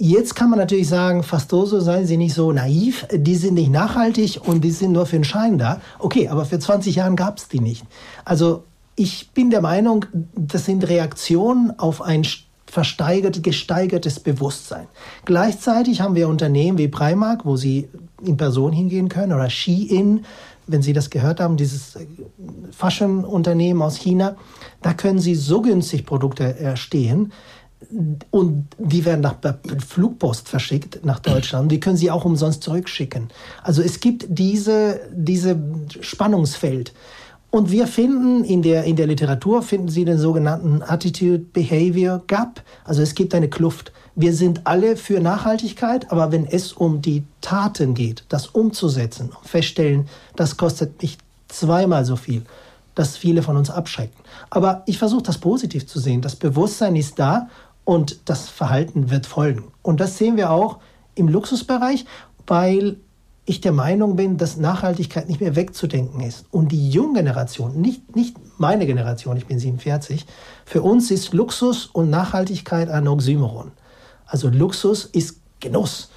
[0.01, 4.41] Jetzt kann man natürlich sagen, Fastoso, seien Sie nicht so naiv, die sind nicht nachhaltig
[4.45, 5.81] und die sind nur für den Schein da.
[5.99, 7.85] Okay, aber für 20 Jahren gab es die nicht.
[8.25, 8.63] Also
[8.95, 12.25] ich bin der Meinung, das sind Reaktionen auf ein
[12.71, 14.87] versteigert, gesteigertes Bewusstsein.
[15.25, 17.89] Gleichzeitig haben wir Unternehmen wie Primark, wo Sie
[18.23, 20.25] in Person hingehen können, oder Shein,
[20.67, 21.99] wenn Sie das gehört haben, dieses
[22.71, 24.37] Fashion-Unternehmen aus China,
[24.83, 27.33] da können Sie so günstig Produkte erstehen
[28.31, 29.37] und die werden nach
[29.87, 31.73] Flugpost verschickt nach Deutschland.
[31.73, 33.29] Die können Sie auch umsonst zurückschicken.
[33.63, 35.57] Also es gibt diese, diese
[36.01, 36.93] Spannungsfeld.
[37.51, 42.63] Und wir finden in der, in der Literatur, finden Sie den sogenannten Attitude-Behavior Gap.
[42.85, 43.93] Also es gibt eine Kluft.
[44.15, 50.09] Wir sind alle für Nachhaltigkeit, aber wenn es um die Taten geht, das umzusetzen, feststellen,
[50.37, 51.17] das kostet mich
[51.49, 52.43] zweimal so viel,
[52.95, 54.19] dass viele von uns abschrecken.
[54.51, 56.21] Aber ich versuche das positiv zu sehen.
[56.21, 57.49] Das Bewusstsein ist da
[57.85, 59.73] und das Verhalten wird folgen.
[59.81, 60.79] Und das sehen wir auch
[61.15, 62.05] im Luxusbereich,
[62.47, 62.99] weil
[63.49, 66.45] ich der Meinung bin, dass Nachhaltigkeit nicht mehr wegzudenken ist.
[66.51, 70.27] Und die junge Generation, nicht, nicht meine Generation, ich bin 47,
[70.67, 73.73] für uns ist Luxus und Nachhaltigkeit ein Oxymoron.
[74.27, 76.11] Also Luxus ist Genuss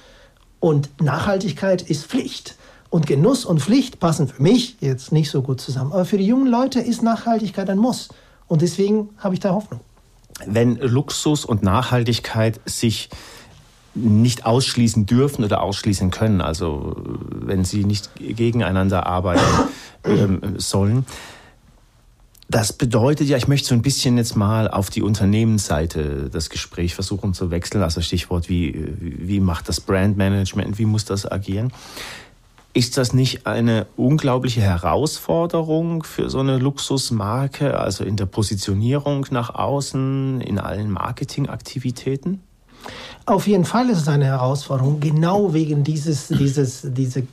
[0.60, 2.56] und Nachhaltigkeit ist Pflicht.
[2.90, 5.92] Und Genuss und Pflicht passen für mich jetzt nicht so gut zusammen.
[5.92, 8.10] Aber für die jungen Leute ist Nachhaltigkeit ein Muss.
[8.46, 9.80] Und deswegen habe ich da Hoffnung.
[10.44, 13.08] Wenn Luxus und Nachhaltigkeit sich
[13.94, 16.96] nicht ausschließen dürfen oder ausschließen können, also
[17.30, 19.42] wenn sie nicht gegeneinander arbeiten
[20.04, 21.06] ähm, sollen,
[22.52, 26.94] das bedeutet ja, ich möchte so ein bisschen jetzt mal auf die Unternehmensseite das Gespräch
[26.94, 27.82] versuchen zu wechseln.
[27.82, 31.72] Also Stichwort, wie, wie macht das Brandmanagement, wie muss das agieren?
[32.74, 39.54] Ist das nicht eine unglaubliche Herausforderung für so eine Luxusmarke, also in der Positionierung nach
[39.54, 42.40] außen, in allen Marketingaktivitäten?
[43.24, 47.24] Auf jeden Fall ist es eine Herausforderung, genau wegen dieses, dieses diese äh,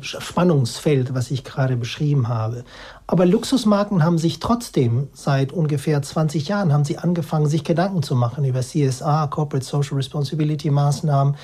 [0.00, 2.64] Spannungsfeld, was ich gerade beschrieben habe.
[3.06, 8.16] Aber Luxusmarken haben sich trotzdem seit ungefähr 20 Jahren haben sie angefangen, sich Gedanken zu
[8.16, 11.36] machen über CSR, Corporate Social Responsibility Maßnahmen,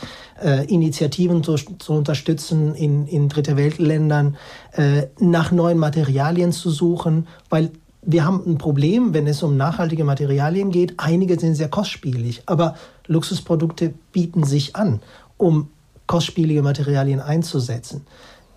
[0.43, 4.37] äh, Initiativen zu, zu, unterstützen in, in dritte Weltländern,
[4.73, 7.71] äh, nach neuen Materialien zu suchen, weil
[8.03, 10.95] wir haben ein Problem, wenn es um nachhaltige Materialien geht.
[10.99, 12.75] Einige sind sehr kostspielig, aber
[13.07, 15.01] Luxusprodukte bieten sich an,
[15.37, 15.71] um
[16.09, 18.05] kostspielige Materialien einzusetzen.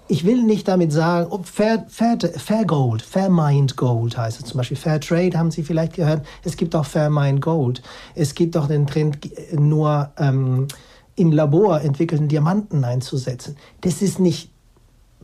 [0.08, 4.45] Ich will nicht damit sagen, ob Fair, Fair, Fair Gold, Fair Mind Gold heißt es
[4.47, 4.77] zum Beispiel.
[4.77, 6.25] Fair Trade haben Sie vielleicht gehört.
[6.43, 7.81] Es gibt auch Fair Mind Gold.
[8.13, 9.17] Es gibt auch den Trend,
[9.53, 10.67] nur ähm,
[11.15, 13.58] im Labor entwickelten Diamanten einzusetzen.
[13.81, 14.51] Das ist nicht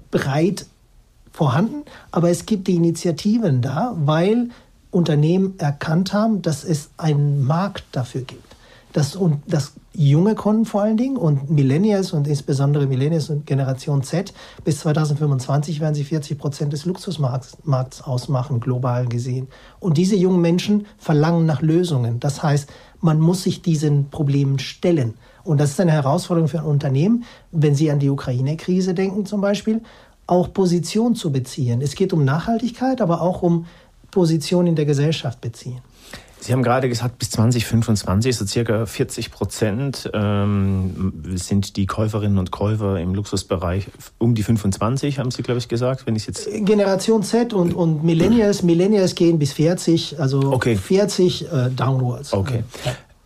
[0.09, 0.65] breit
[1.31, 4.49] vorhanden, aber es gibt die Initiativen da, weil
[4.91, 8.55] Unternehmen erkannt haben, dass es einen Markt dafür gibt.
[8.93, 14.03] Dass, und dass junge Kunden vor allen Dingen und Millennials und insbesondere Millennials und Generation
[14.03, 14.33] Z
[14.65, 19.47] bis 2025 werden sie 40 Prozent des Luxusmarkts ausmachen, global gesehen.
[19.79, 22.19] Und diese jungen Menschen verlangen nach Lösungen.
[22.19, 25.13] Das heißt, man muss sich diesen Problemen stellen.
[25.45, 29.41] Und das ist eine Herausforderung für ein Unternehmen, wenn Sie an die Ukraine-Krise denken zum
[29.41, 29.81] Beispiel
[30.31, 31.81] auch Position zu beziehen.
[31.81, 33.65] Es geht um Nachhaltigkeit, aber auch um
[34.11, 35.81] Position in der Gesellschaft beziehen.
[36.39, 42.49] Sie haben gerade gesagt, bis 2025, so circa 40 Prozent ähm, sind die Käuferinnen und
[42.49, 46.49] Käufer im Luxusbereich um die 25, haben Sie, glaube ich, gesagt, wenn ich jetzt...
[46.65, 50.77] Generation Z und, und Millennials, Millennials gehen bis 40, also okay.
[50.77, 52.33] 40 äh, downwards.
[52.33, 52.63] Okay.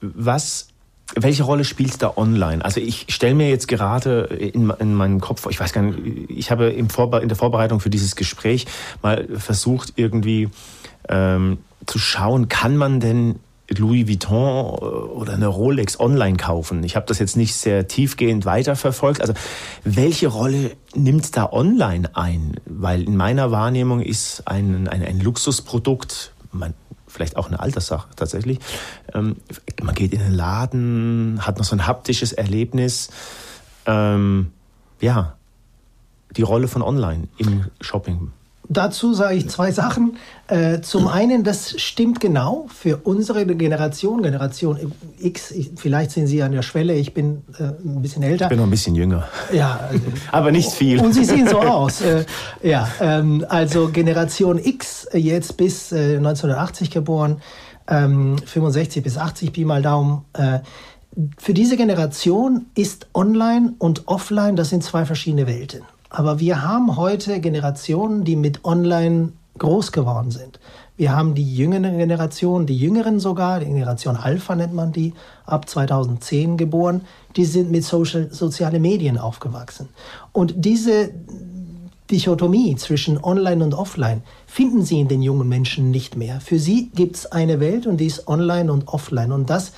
[0.02, 0.68] Was
[1.14, 2.64] welche Rolle spielt da online?
[2.66, 6.52] Also ich stelle mir jetzt gerade in, in meinen Kopf, ich weiß gar nicht, ich
[6.52, 6.88] habe im
[7.22, 8.66] in der Vorbereitung für dieses Gespräch
[9.02, 10.50] mal versucht irgendwie
[11.08, 13.40] ähm, zu schauen, kann man denn
[13.70, 16.84] Louis Vuitton oder eine Rolex online kaufen.
[16.84, 19.22] Ich habe das jetzt nicht sehr tiefgehend weiterverfolgt.
[19.22, 19.34] Also
[19.84, 22.60] welche Rolle nimmt da online ein?
[22.66, 26.74] Weil in meiner Wahrnehmung ist ein, ein, ein Luxusprodukt, man,
[27.16, 28.60] vielleicht auch eine Alterssache tatsächlich.
[29.14, 29.38] Ähm,
[29.82, 33.10] man geht in den Laden, hat noch so ein haptisches Erlebnis.
[33.86, 34.52] Ähm,
[35.00, 35.36] ja,
[36.36, 38.32] die Rolle von Online im Shopping.
[38.70, 40.18] Dazu sage ich zwei Sachen.
[40.48, 45.54] Äh, zum einen, das stimmt genau für unsere Generation, Generation X.
[45.76, 48.46] vielleicht sind Sie an der Schwelle, ich bin äh, ein bisschen älter.
[48.46, 49.28] Ich bin noch ein bisschen jünger.
[49.52, 51.00] Ja, also, aber nicht viel.
[51.00, 52.02] Und Sie sehen so aus.
[52.02, 52.26] Äh,
[52.64, 57.42] ja, ähm, also Generation X, jetzt bis 1980 geboren,
[57.88, 60.26] 65 ähm, bis 80 Pi mal Daumen.
[61.38, 65.82] für diese Generation ist Online und Offline, das sind zwei verschiedene Welten.
[66.16, 70.62] Aber wir haben heute Generationen, die mit Online groß geworden sind.
[70.96, 75.14] Wir haben die jüngere Generation, die Jüngeren sogar, die Generation Alpha nennt man die,
[75.46, 77.02] ab 2010 geboren,
[77.36, 79.90] die sind mit Social, sozialen Medien aufgewachsen.
[80.32, 81.12] Und diese
[82.10, 86.40] Dichotomie zwischen Online und Offline finden Sie in den jungen Menschen nicht mehr.
[86.40, 89.34] Für sie gibt es eine Welt und die ist Online und Offline.
[89.34, 89.74] Und das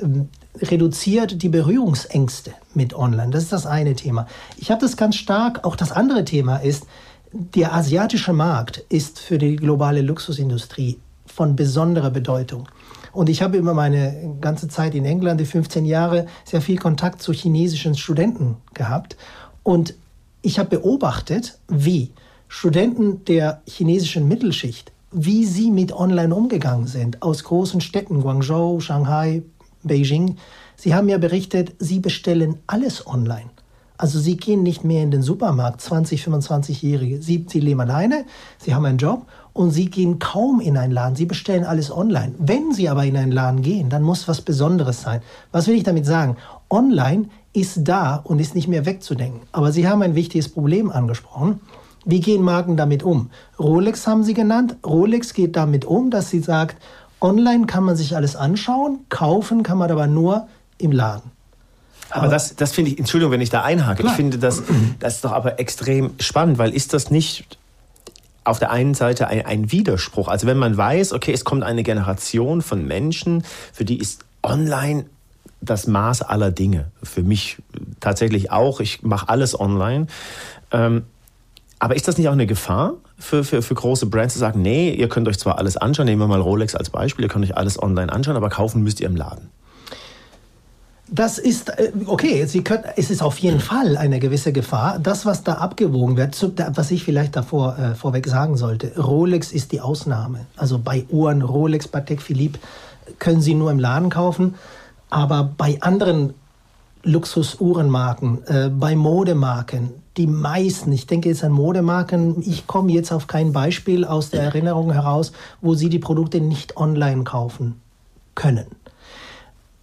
[0.00, 0.28] ähm,
[0.60, 3.30] reduziert die Berührungsängste mit Online.
[3.30, 4.26] Das ist das eine Thema.
[4.56, 6.86] Ich habe das ganz stark, auch das andere Thema ist,
[7.32, 12.68] der asiatische Markt ist für die globale Luxusindustrie von besonderer Bedeutung.
[13.12, 17.22] Und ich habe immer meine ganze Zeit in England, die 15 Jahre, sehr viel Kontakt
[17.22, 19.16] zu chinesischen Studenten gehabt.
[19.62, 19.94] Und
[20.42, 22.10] ich habe beobachtet, wie
[22.48, 29.42] Studenten der chinesischen Mittelschicht, wie sie mit Online umgegangen sind, aus großen Städten, Guangzhou, Shanghai,
[29.82, 30.36] Beijing.
[30.76, 33.50] Sie haben ja berichtet, sie bestellen alles online.
[33.98, 37.22] Also sie gehen nicht mehr in den Supermarkt, 20, 25-Jährige.
[37.22, 38.24] Sie, sie leben alleine,
[38.58, 41.14] sie haben einen Job und sie gehen kaum in einen Laden.
[41.14, 42.34] Sie bestellen alles online.
[42.38, 45.20] Wenn sie aber in einen Laden gehen, dann muss was Besonderes sein.
[45.52, 46.36] Was will ich damit sagen?
[46.68, 49.42] Online ist da und ist nicht mehr wegzudenken.
[49.52, 51.60] Aber Sie haben ein wichtiges Problem angesprochen.
[52.04, 53.30] Wie gehen Marken damit um?
[53.58, 54.76] Rolex haben Sie genannt.
[54.84, 56.82] Rolex geht damit um, dass sie sagt,
[57.22, 61.30] online kann man sich alles anschauen, kaufen kann man aber nur im Laden.
[62.10, 64.12] Aber das, das finde ich, Entschuldigung, wenn ich da einhake, Klar.
[64.12, 64.62] ich finde das,
[64.98, 67.46] das ist doch aber extrem spannend, weil ist das nicht
[68.44, 70.28] auf der einen Seite ein, ein Widerspruch?
[70.28, 75.06] Also wenn man weiß, okay, es kommt eine Generation von Menschen, für die ist online
[75.60, 76.90] das Maß aller Dinge.
[77.02, 77.58] Für mich
[78.00, 78.80] tatsächlich auch.
[78.80, 80.08] Ich mache alles online.
[80.72, 81.04] Ähm,
[81.78, 84.90] aber ist das nicht auch eine Gefahr für, für, für große Brands zu sagen, nee,
[84.90, 87.56] ihr könnt euch zwar alles anschauen, nehmen wir mal Rolex als Beispiel, ihr könnt euch
[87.56, 89.50] alles online anschauen, aber kaufen müsst ihr im Laden?
[91.08, 94.98] Das ist, äh, okay, Sie können, es ist auf jeden Fall eine gewisse Gefahr.
[94.98, 96.34] Das, was da abgewogen wird,
[96.74, 100.46] was ich vielleicht davor äh, vorweg sagen sollte, Rolex ist die Ausnahme.
[100.56, 102.58] Also bei Uhren, Rolex, Patek Philippe
[103.18, 104.54] können Sie nur im Laden kaufen.
[105.10, 106.32] Aber bei anderen
[107.04, 113.26] Luxusuhrenmarken, äh, bei Modemarken, die meisten, ich denke jetzt an Modemarken, ich komme jetzt auf
[113.26, 117.80] kein Beispiel aus der Erinnerung heraus, wo Sie die Produkte nicht online kaufen
[118.34, 118.66] können.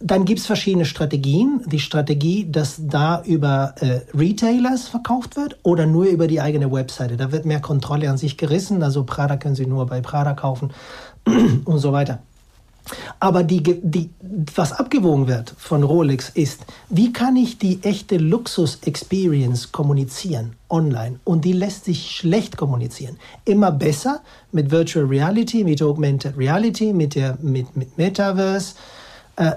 [0.02, 1.62] Dann gibt es verschiedene Strategien.
[1.66, 7.18] Die Strategie, dass da über äh, Retailers verkauft wird oder nur über die eigene Webseite.
[7.18, 8.82] Da wird mehr Kontrolle an sich gerissen.
[8.82, 10.70] Also Prada können Sie nur bei Prada kaufen
[11.66, 12.20] und so weiter.
[13.18, 14.10] Aber die, die,
[14.54, 21.20] was abgewogen wird von Rolex ist, wie kann ich die echte Luxus-Experience kommunizieren online?
[21.24, 23.16] Und die lässt sich schlecht kommunizieren.
[23.44, 28.74] Immer besser mit Virtual Reality, mit Augmented Reality, mit, der, mit, mit Metaverse.
[29.36, 29.52] Äh,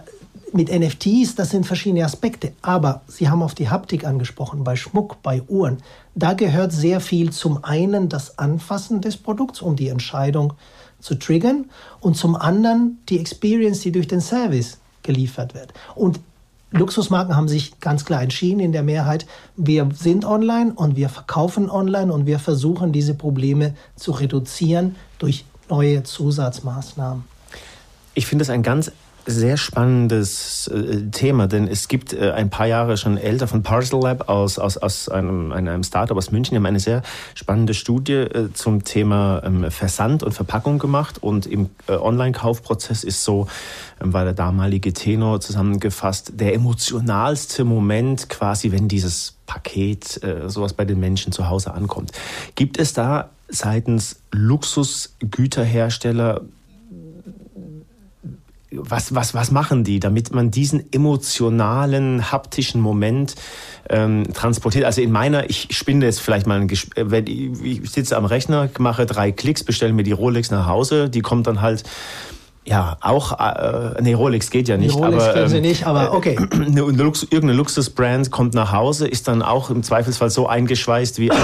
[0.55, 2.53] mit NFTs, das sind verschiedene Aspekte.
[2.62, 5.79] Aber Sie haben auf die Haptik angesprochen, bei Schmuck, bei Uhren.
[6.13, 10.55] Da gehört sehr viel zum einen das Anfassen des Produkts, um die Entscheidung zu
[11.15, 15.73] triggern, und zum anderen die Experience, die durch den Service geliefert wird.
[15.95, 16.19] Und
[16.71, 21.69] Luxusmarken haben sich ganz klar entschieden in der Mehrheit, wir sind online und wir verkaufen
[21.69, 27.25] online und wir versuchen diese Probleme zu reduzieren durch neue Zusatzmaßnahmen.
[28.15, 28.91] Ich finde es ein ganz
[29.25, 34.01] sehr spannendes äh, Thema, denn es gibt äh, ein paar Jahre schon älter von Parcel
[34.01, 37.01] Lab aus, aus, aus einem, einem Startup aus München, die haben eine sehr
[37.33, 43.47] spannende Studie äh, zum Thema ähm, Versand und Verpackung gemacht und im Online-Kaufprozess ist so,
[44.01, 50.86] ähm, war der damalige Tenor zusammengefasst, der emotionalste Moment quasi, wenn dieses Paket, sowas bei
[50.86, 52.13] den Menschen zu Hause ankommt.
[52.55, 56.41] Gibt es da seitens Luxusgüterhersteller
[58.77, 63.36] was, was, was machen die, damit man diesen emotionalen, haptischen Moment
[63.89, 64.86] ähm, transportiert?
[64.86, 68.69] Also in meiner, ich spinne jetzt vielleicht mal ein Gespräch, wenn ich sitze am Rechner,
[68.79, 71.83] mache drei Klicks, bestelle mir die Rolex nach Hause, die kommt dann halt
[72.65, 74.95] ja, auch, äh, nee, Rolex geht ja nicht.
[74.95, 76.38] Rolex aber, ähm, sie nicht, aber okay.
[76.51, 81.31] Eine Lux, irgendeine Luxusbrand kommt nach Hause, ist dann auch im Zweifelsfall so eingeschweißt wie
[81.31, 81.39] ein,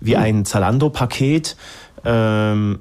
[0.00, 1.56] wie ein Zalando-Paket.
[2.04, 2.80] Ähm,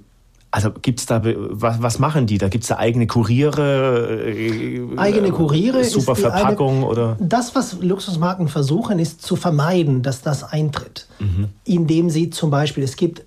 [0.51, 2.47] also gibt es da, was, was machen die da?
[2.47, 4.23] Gibt es da eigene Kuriere?
[4.25, 5.83] Äh, eigene Kuriere.
[5.83, 7.17] Super Verpackung eine, oder?
[7.19, 11.07] Das, was Luxusmarken versuchen, ist zu vermeiden, dass das eintritt.
[11.19, 11.49] Mhm.
[11.65, 13.25] Indem sie zum Beispiel, es gibt,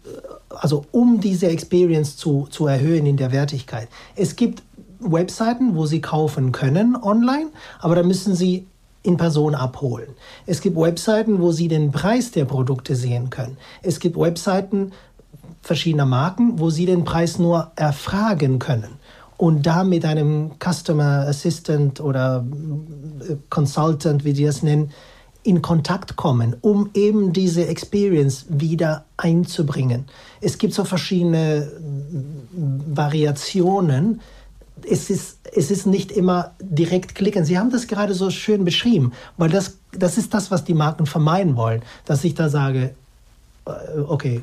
[0.48, 4.62] also um diese Experience zu, zu erhöhen in der Wertigkeit, es gibt
[5.00, 7.48] Webseiten, wo sie kaufen können online,
[7.80, 8.66] aber da müssen sie
[9.02, 10.08] in Person abholen.
[10.46, 13.56] Es gibt Webseiten, wo Sie den Preis der Produkte sehen können.
[13.82, 14.92] Es gibt Webseiten,
[15.62, 18.98] verschiedener Marken, wo Sie den Preis nur erfragen können
[19.40, 22.44] und da mit einem Customer Assistant oder
[23.26, 24.90] äh, Consultant, wie Sie es nennen,
[25.42, 30.04] in Kontakt kommen, um eben diese Experience wieder einzubringen.
[30.42, 34.20] Es gibt so verschiedene mm, Variationen.
[34.82, 37.46] Es ist, es ist nicht immer direkt klicken.
[37.46, 41.06] Sie haben das gerade so schön beschrieben, weil das, das ist das, was die Marken
[41.06, 42.94] vermeiden wollen, dass ich da sage,
[43.64, 43.70] äh,
[44.06, 44.42] okay,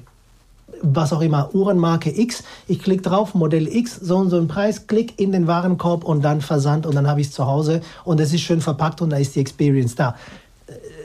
[0.82, 2.44] was auch immer, Uhrenmarke X.
[2.68, 6.24] Ich klicke drauf, Modell X, so und so ein Preis, klick in den Warenkorb und
[6.24, 9.10] dann Versand und dann habe ich es zu Hause und es ist schön verpackt und
[9.10, 10.16] da ist die Experience da.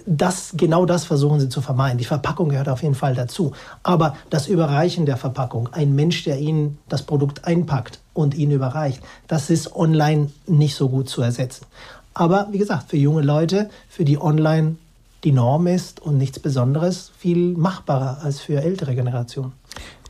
[0.07, 1.99] das, genau das versuchen sie zu vermeiden.
[1.99, 3.53] Die Verpackung gehört auf jeden Fall dazu.
[3.83, 9.01] Aber das Überreichen der Verpackung, ein Mensch, der Ihnen das Produkt einpackt und Ihnen überreicht,
[9.29, 11.67] das ist online nicht so gut zu ersetzen.
[12.15, 14.77] Aber wie gesagt, für junge Leute, für die online
[15.25, 19.53] die Norm ist und nichts Besonderes, viel machbarer als für ältere Generationen.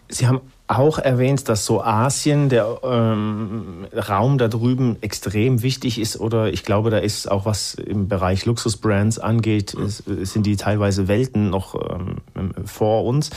[0.08, 6.18] Sie haben auch erwähnt, dass so Asien, der ähm, Raum da drüben extrem wichtig ist
[6.18, 11.08] oder ich glaube, da ist auch was im Bereich Luxusbrands angeht, ist, sind die teilweise
[11.08, 13.30] Welten noch ähm, vor uns.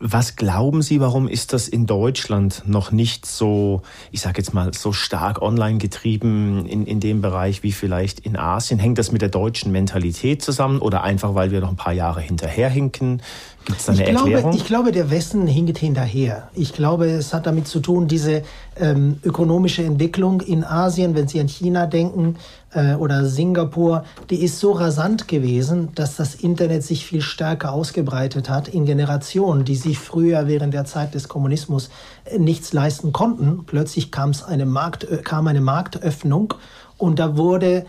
[0.00, 3.82] Was glauben Sie, warum ist das in Deutschland noch nicht so,
[4.12, 8.36] ich sage jetzt mal, so stark online getrieben in, in dem Bereich wie vielleicht in
[8.36, 8.78] Asien?
[8.78, 12.20] Hängt das mit der deutschen Mentalität zusammen oder einfach, weil wir noch ein paar Jahre
[12.20, 13.22] hinterherhinken?
[13.64, 14.40] Gibt es da eine ich Erklärung?
[14.40, 16.48] Glaube, ich glaube, der Westen hinkt hinterher.
[16.54, 18.42] Ich glaube, es hat damit zu tun, diese
[18.76, 22.36] ähm, ökonomische Entwicklung in Asien, wenn Sie an China denken
[22.72, 28.48] äh, oder Singapur, die ist so rasant gewesen, dass das Internet sich viel stärker ausgebreitet
[28.48, 31.90] hat in Generationen, die sich früher während der Zeit des Kommunismus
[32.24, 33.64] äh, nichts leisten konnten.
[33.66, 36.54] Plötzlich kam eine, Markt, äh, kam eine Marktöffnung
[36.96, 37.86] und da wurde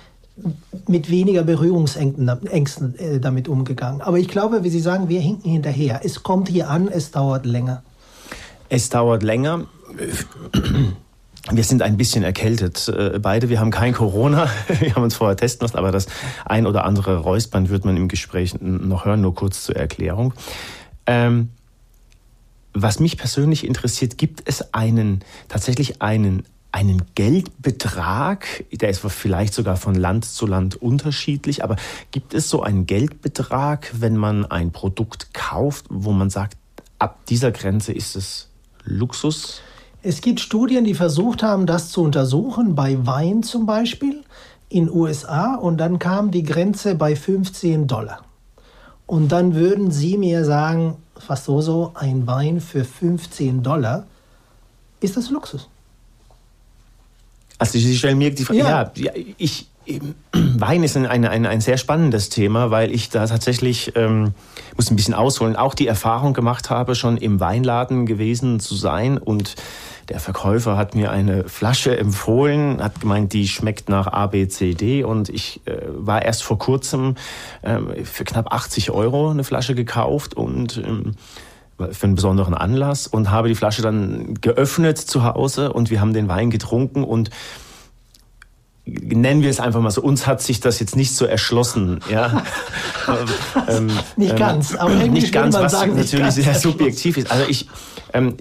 [0.88, 4.02] mit weniger Berührungsängsten äh, damit umgegangen.
[4.02, 6.02] Aber ich glaube, wie Sie sagen, wir hinken hinterher.
[6.04, 7.84] Es kommt hier an, es dauert länger.
[8.69, 9.65] Es dauert länger.
[11.52, 13.49] Wir sind ein bisschen erkältet, äh, beide.
[13.49, 14.47] Wir haben kein Corona.
[14.80, 16.08] Wir haben uns vorher testen lassen, aber das
[16.45, 20.34] ein oder andere Räuspern wird man im Gespräch noch hören, nur kurz zur Erklärung.
[21.08, 21.49] Ähm,
[22.73, 29.75] was mich persönlich interessiert, gibt es einen, tatsächlich einen einen Geldbetrag, der ist vielleicht sogar
[29.75, 31.77] von Land zu Land unterschiedlich, aber
[32.12, 36.58] gibt es so einen Geldbetrag, wenn man ein Produkt kauft, wo man sagt,
[36.99, 38.49] ab dieser Grenze ist es
[38.84, 39.62] Luxus?
[40.01, 44.23] Es gibt Studien, die versucht haben, das zu untersuchen, bei Wein zum Beispiel
[44.69, 48.23] in USA, und dann kam die Grenze bei 15 Dollar.
[49.08, 54.05] Und dann würden Sie mir sagen, fast so so, ein Wein für 15 Dollar,
[55.01, 55.67] ist das Luxus?
[57.59, 59.67] Also Sie stellen mir die Frage, ja, ja ich,
[60.31, 64.33] Wein ist ein, ein, ein, sehr spannendes Thema, weil ich da tatsächlich, ähm,
[64.75, 69.17] muss ein bisschen ausholen, auch die Erfahrung gemacht habe, schon im Weinladen gewesen zu sein.
[69.17, 69.55] Und
[70.09, 74.73] der Verkäufer hat mir eine Flasche empfohlen, hat gemeint, die schmeckt nach A, B, C,
[74.73, 75.03] D.
[75.03, 77.15] Und ich äh, war erst vor kurzem
[77.61, 80.35] äh, für knapp 80 Euro eine Flasche gekauft.
[80.35, 81.15] Und ähm,
[81.91, 86.13] für einen besonderen Anlass und habe die Flasche dann geöffnet zu Hause und wir haben
[86.13, 87.29] den Wein getrunken und
[88.85, 92.43] nennen wir es einfach mal so, uns hat sich das jetzt nicht so erschlossen, ja.
[93.67, 97.31] ähm, nicht ähm, ganz, aber nicht ganz, was sagen, natürlich sehr subjektiv ist.
[97.31, 97.67] Also ich,
[98.13, 98.35] ähm,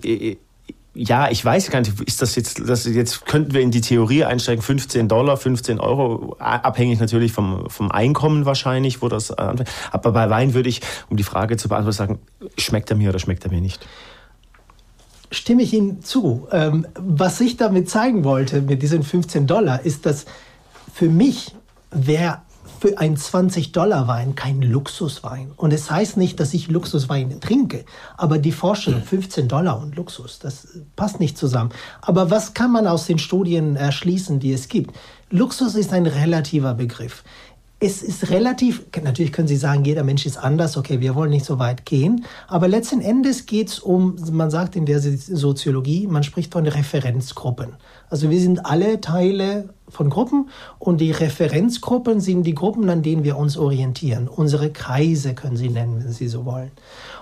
[0.98, 4.24] ja, ich weiß gar nicht, ist das jetzt, das jetzt könnten wir in die Theorie
[4.24, 10.12] einsteigen, 15 Dollar, 15 Euro, abhängig natürlich vom, vom Einkommen wahrscheinlich, wo das, äh, aber
[10.12, 12.18] bei Wein würde ich, um die Frage zu beantworten, sagen,
[12.56, 13.86] schmeckt er mir oder schmeckt er mir nicht?
[15.30, 16.48] Stimme ich Ihnen zu.
[16.50, 20.24] Ähm, was ich damit zeigen wollte mit diesen 15 Dollar, ist, dass
[20.92, 21.54] für mich
[21.92, 22.42] wer
[22.80, 25.52] für ein 20-Dollar-Wein kein Luxuswein.
[25.56, 27.84] Und es das heißt nicht, dass ich Luxuswein trinke,
[28.16, 31.70] aber die Vorstellung 15 Dollar und Luxus, das passt nicht zusammen.
[32.00, 34.94] Aber was kann man aus den Studien erschließen, die es gibt?
[35.30, 37.22] Luxus ist ein relativer Begriff.
[37.80, 41.44] Es ist relativ, natürlich können Sie sagen, jeder Mensch ist anders, okay, wir wollen nicht
[41.44, 46.24] so weit gehen, aber letzten Endes geht es um, man sagt in der Soziologie, man
[46.24, 47.76] spricht von Referenzgruppen.
[48.10, 50.48] Also wir sind alle Teile von Gruppen
[50.80, 54.26] und die Referenzgruppen sind die Gruppen, an denen wir uns orientieren.
[54.26, 56.72] Unsere Kreise können Sie nennen, wenn Sie so wollen.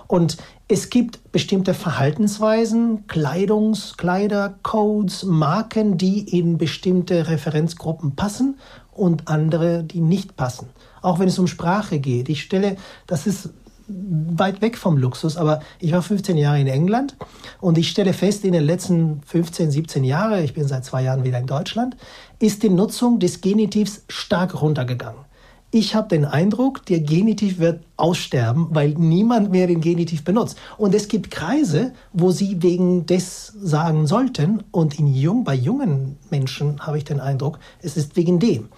[0.07, 8.57] Und es gibt bestimmte Verhaltensweisen, Kleidungs, Kleidercodes, Marken, die in bestimmte Referenzgruppen passen
[8.97, 10.69] und andere, die nicht passen.
[11.01, 12.29] Auch wenn es um Sprache geht.
[12.29, 13.49] Ich stelle, das ist
[13.87, 17.15] weit weg vom Luxus, aber ich war 15 Jahre in England
[17.61, 21.23] und ich stelle fest, in den letzten 15, 17 Jahren, ich bin seit zwei Jahren
[21.23, 21.95] wieder in Deutschland,
[22.39, 25.26] ist die Nutzung des Genitivs stark runtergegangen.
[25.69, 30.57] Ich habe den Eindruck, der Genitiv wird aussterben, weil niemand mehr den Genitiv benutzt.
[30.77, 34.63] Und es gibt Kreise, wo sie wegen des sagen sollten.
[34.71, 38.69] Und in jung, bei jungen Menschen habe ich den Eindruck, es ist wegen dem.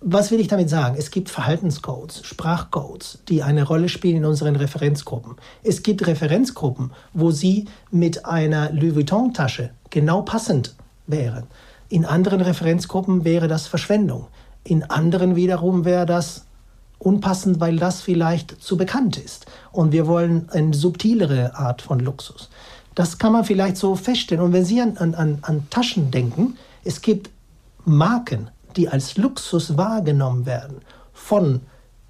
[0.00, 0.94] Was will ich damit sagen?
[0.96, 5.36] Es gibt Verhaltenscodes, Sprachcodes, die eine Rolle spielen in unseren Referenzgruppen.
[5.64, 10.76] Es gibt Referenzgruppen, wo sie mit einer Louis Vuitton-Tasche genau passend
[11.08, 11.48] wären.
[11.88, 14.28] In anderen Referenzgruppen wäre das Verschwendung.
[14.64, 16.44] In anderen wiederum wäre das
[16.98, 19.46] unpassend, weil das vielleicht zu bekannt ist.
[19.72, 22.48] Und wir wollen eine subtilere Art von Luxus.
[22.94, 24.44] Das kann man vielleicht so feststellen.
[24.44, 27.30] Und wenn Sie an, an, an Taschen denken, es gibt
[27.84, 30.78] Marken, die als Luxus wahrgenommen werden
[31.12, 31.60] von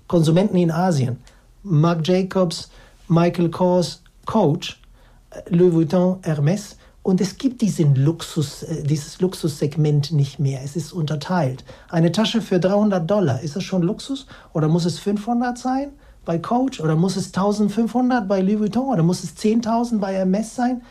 [0.08, 1.18] Konsumenten in Asien.
[1.62, 2.70] Marc Jacobs,
[3.08, 4.80] Michael Kors, Coach,
[5.48, 6.76] Louis Vuitton, Hermes.
[7.02, 10.60] Und es gibt diesen Luxus, äh, dieses Luxussegment nicht mehr.
[10.64, 11.64] Es ist unterteilt.
[11.88, 14.26] Eine Tasche für 300 Dollar, ist das schon Luxus?
[14.52, 15.90] Oder muss es 500 sein
[16.24, 16.80] bei Coach?
[16.80, 18.86] Oder muss es 1500 bei Louis Vuitton?
[18.86, 20.82] Oder muss es 10.000 bei Hermes sein?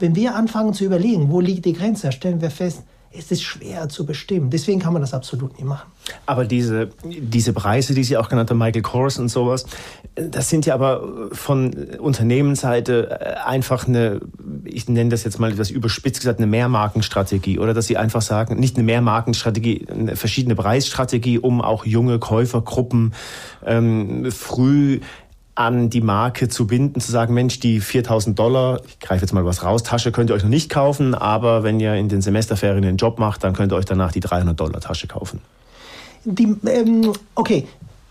[0.00, 2.82] Wenn wir anfangen zu überlegen, wo liegt die Grenze, stellen wir fest,
[3.16, 4.50] es ist schwer zu bestimmen.
[4.50, 5.90] Deswegen kann man das absolut nicht machen.
[6.26, 9.66] Aber diese, diese Preise, die Sie auch genannt haben, Michael Kors und sowas,
[10.14, 14.20] das sind ja aber von Unternehmensseite äh, einfach eine,
[14.64, 17.58] ich nenne das jetzt mal etwas überspitzt gesagt, eine Mehrmarkenstrategie.
[17.58, 23.14] Oder dass Sie einfach sagen, nicht eine Mehrmarkenstrategie, eine verschiedene Preisstrategie, um auch junge Käufergruppen
[23.64, 25.00] ähm, früh
[25.54, 29.44] an die Marke zu binden, zu sagen, Mensch, die 4000 Dollar, ich greife jetzt mal
[29.44, 32.82] was raus, Tasche könnt ihr euch noch nicht kaufen, aber wenn ihr in den Semesterferien
[32.82, 35.40] den Job macht, dann könnt ihr euch danach die 300 Dollar Tasche kaufen.
[36.24, 37.66] Die, ähm, okay,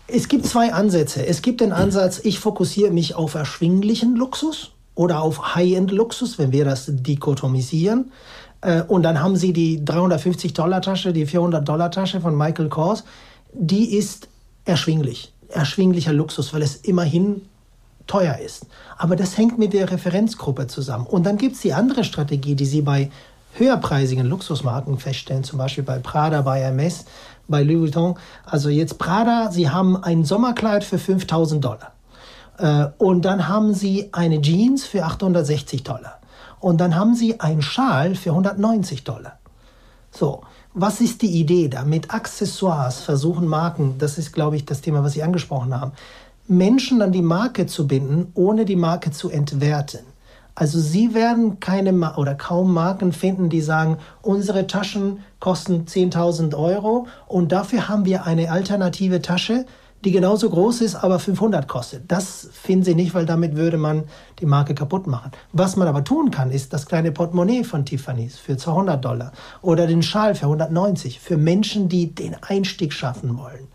[0.06, 1.26] es gibt zwei Ansätze.
[1.26, 6.64] Es gibt den Ansatz, ich fokussiere mich auf erschwinglichen Luxus oder auf High-End-Luxus, wenn wir
[6.64, 8.12] das dikotomisieren.
[8.60, 12.68] Äh, und dann haben Sie die 350 Dollar Tasche, die 400 Dollar Tasche von Michael
[12.68, 13.04] Kors.
[13.52, 14.28] Die ist
[14.64, 17.42] erschwinglich erschwinglicher Luxus, weil es immerhin
[18.06, 18.66] teuer ist.
[18.98, 21.06] Aber das hängt mit der Referenzgruppe zusammen.
[21.06, 23.10] Und dann gibt es die andere Strategie, die Sie bei
[23.54, 27.04] höherpreisigen Luxusmarken feststellen, zum Beispiel bei Prada, bei Hermes,
[27.48, 28.16] bei Louis Vuitton.
[28.44, 31.92] Also jetzt Prada, Sie haben ein Sommerkleid für 5000 Dollar.
[32.58, 36.18] Äh, und dann haben Sie eine Jeans für 860 Dollar.
[36.60, 39.38] Und dann haben Sie einen Schal für 190 Dollar.
[40.10, 40.42] So,
[40.74, 41.84] was ist die Idee da?
[41.84, 45.92] Mit Accessoires versuchen Marken, das ist, glaube ich, das Thema, was Sie angesprochen haben,
[46.48, 50.00] Menschen an die Marke zu binden, ohne die Marke zu entwerten.
[50.54, 57.06] Also Sie werden keine oder kaum Marken finden, die sagen, unsere Taschen kosten 10.000 Euro
[57.26, 59.64] und dafür haben wir eine alternative Tasche,
[60.04, 62.10] die genauso groß ist, aber 500 kostet.
[62.10, 64.04] Das finden sie nicht, weil damit würde man
[64.40, 65.30] die Marke kaputt machen.
[65.52, 69.86] Was man aber tun kann, ist das kleine Portemonnaie von Tiffany's für 200 Dollar oder
[69.86, 73.68] den Schal für 190 für Menschen, die den Einstieg schaffen wollen.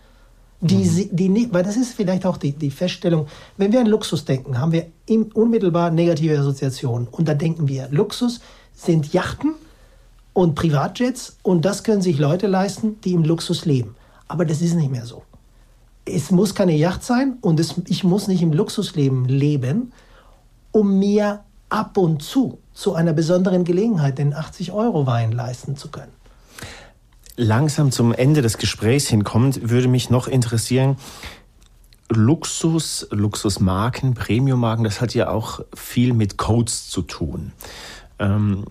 [0.59, 1.15] Die, mhm.
[1.15, 4.71] die, weil das ist vielleicht auch die, die Feststellung, wenn wir an Luxus denken, haben
[4.71, 4.87] wir
[5.33, 7.07] unmittelbar negative Assoziationen.
[7.07, 8.41] Und da denken wir, Luxus
[8.73, 9.53] sind Yachten
[10.33, 13.95] und Privatjets und das können sich Leute leisten, die im Luxus leben.
[14.27, 15.21] Aber das ist nicht mehr so
[16.07, 19.91] es muss keine Yacht sein und es, ich muss nicht im Luxusleben leben,
[20.71, 26.11] um mir ab und zu zu einer besonderen Gelegenheit den 80-Euro-Wein leisten zu können.
[27.35, 30.97] Langsam zum Ende des Gesprächs hinkommend, würde mich noch interessieren,
[32.09, 37.51] Luxus, Luxusmarken, Premiummarken, das hat ja auch viel mit Codes zu tun.
[38.19, 38.65] Ähm,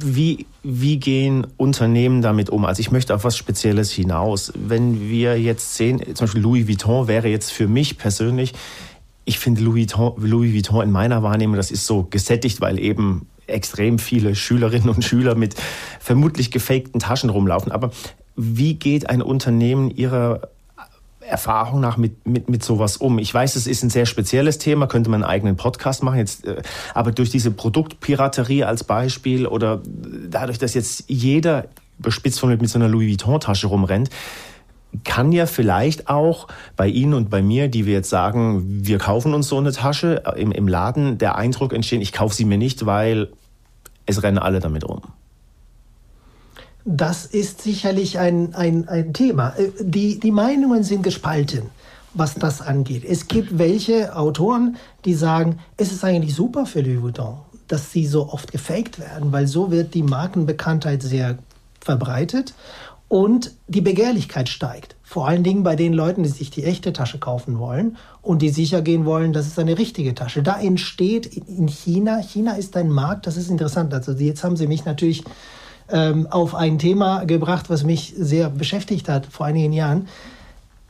[0.00, 2.64] wie, wie gehen Unternehmen damit um?
[2.64, 4.52] Also ich möchte auf was Spezielles hinaus.
[4.56, 8.54] Wenn wir jetzt sehen, zum Beispiel Louis Vuitton wäre jetzt für mich persönlich,
[9.24, 13.26] ich finde Louis Vuitton, Louis Vuitton in meiner Wahrnehmung, das ist so gesättigt, weil eben
[13.46, 15.54] extrem viele Schülerinnen und Schüler mit
[16.00, 17.72] vermutlich gefakten Taschen rumlaufen.
[17.72, 17.90] Aber
[18.36, 20.48] wie geht ein Unternehmen ihrer
[21.32, 23.18] Erfahrung nach mit, mit, mit sowas um?
[23.18, 26.46] Ich weiß, es ist ein sehr spezielles Thema, könnte man einen eigenen Podcast machen, jetzt,
[26.46, 26.62] äh,
[26.94, 29.80] aber durch diese Produktpiraterie als Beispiel oder
[30.28, 31.66] dadurch, dass jetzt jeder
[31.98, 34.10] bespitzt von mit so einer Louis Vuitton-Tasche rumrennt,
[35.04, 39.32] kann ja vielleicht auch bei Ihnen und bei mir, die wir jetzt sagen, wir kaufen
[39.32, 42.58] uns so eine Tasche äh, im, im Laden, der Eindruck entstehen, ich kaufe sie mir
[42.58, 43.32] nicht, weil
[44.06, 45.00] es rennen alle damit rum.
[46.84, 49.50] Das ist sicherlich ein, ein, ein Thema.
[49.56, 51.70] Äh, die, die Meinungen sind gespalten,
[52.14, 53.04] was das angeht.
[53.04, 58.06] Es gibt welche Autoren, die sagen, es ist eigentlich super für Louis Vuitton, dass sie
[58.06, 61.38] so oft gefaked werden, weil so wird die Markenbekanntheit sehr
[61.80, 62.54] verbreitet
[63.08, 64.96] und die Begehrlichkeit steigt.
[65.02, 68.48] Vor allen Dingen bei den Leuten, die sich die echte Tasche kaufen wollen und die
[68.48, 70.42] sicher gehen wollen, das ist eine richtige Tasche.
[70.42, 73.92] Da entsteht in China, China ist ein Markt, das ist interessant.
[73.92, 75.24] Also jetzt haben sie mich natürlich
[75.90, 80.08] ähm, auf ein Thema gebracht, was mich sehr beschäftigt hat vor einigen Jahren.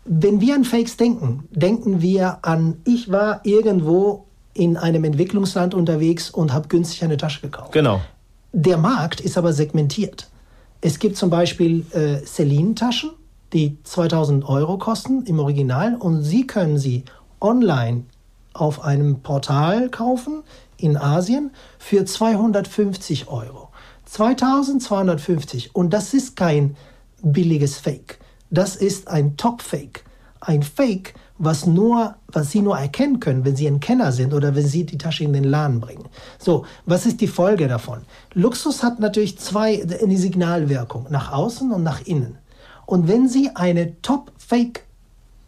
[0.05, 6.31] Wenn wir an Fakes denken, denken wir an, ich war irgendwo in einem Entwicklungsland unterwegs
[6.31, 7.73] und habe günstig eine Tasche gekauft.
[7.73, 8.01] Genau.
[8.53, 10.29] Der Markt ist aber segmentiert.
[10.81, 13.13] Es gibt zum Beispiel äh, Celine-Taschen,
[13.53, 17.05] die 2000 Euro kosten im Original und Sie können sie
[17.41, 18.05] online
[18.53, 20.43] auf einem Portal kaufen
[20.77, 23.62] in Asien für 250 Euro.
[24.13, 26.77] 2250 und das ist kein
[27.23, 28.19] billiges Fake.
[28.51, 30.05] Das ist ein Top-Fake.
[30.39, 34.55] Ein Fake, was, nur, was Sie nur erkennen können, wenn Sie ein Kenner sind oder
[34.55, 36.05] wenn Sie die Tasche in den Laden bringen.
[36.39, 38.03] So, was ist die Folge davon?
[38.35, 42.37] Luxus hat natürlich zwei, eine Signalwirkung, nach außen und nach innen.
[42.85, 44.85] Und wenn Sie eine Top-Fake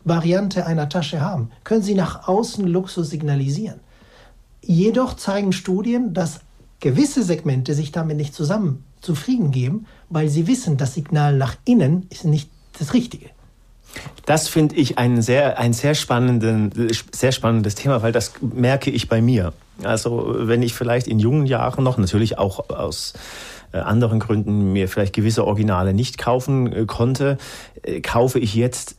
[0.04, 3.80] Variante einer Tasche haben, können Sie nach außen Luxus signalisieren.
[4.62, 6.40] Jedoch zeigen Studien, dass
[6.84, 12.06] gewisse Segmente sich damit nicht zusammen zufrieden geben, weil sie wissen, das Signal nach innen
[12.10, 13.30] ist nicht das Richtige.
[14.26, 19.22] Das finde ich ein sehr, ein sehr, sehr spannendes Thema, weil das merke ich bei
[19.22, 19.54] mir.
[19.82, 23.14] Also wenn ich vielleicht in jungen Jahren noch, natürlich auch aus
[23.72, 27.38] äh, anderen Gründen mir vielleicht gewisse Originale nicht kaufen äh, konnte,
[27.82, 28.96] äh, kaufe ich jetzt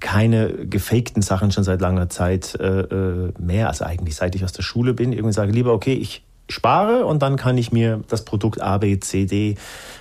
[0.00, 4.94] keine gefakten Sachen schon seit langer Zeit mehr, also eigentlich seit ich aus der Schule
[4.94, 5.12] bin.
[5.12, 8.98] Irgendwie sage lieber, okay, ich spare und dann kann ich mir das Produkt A, B,
[9.00, 9.56] C, D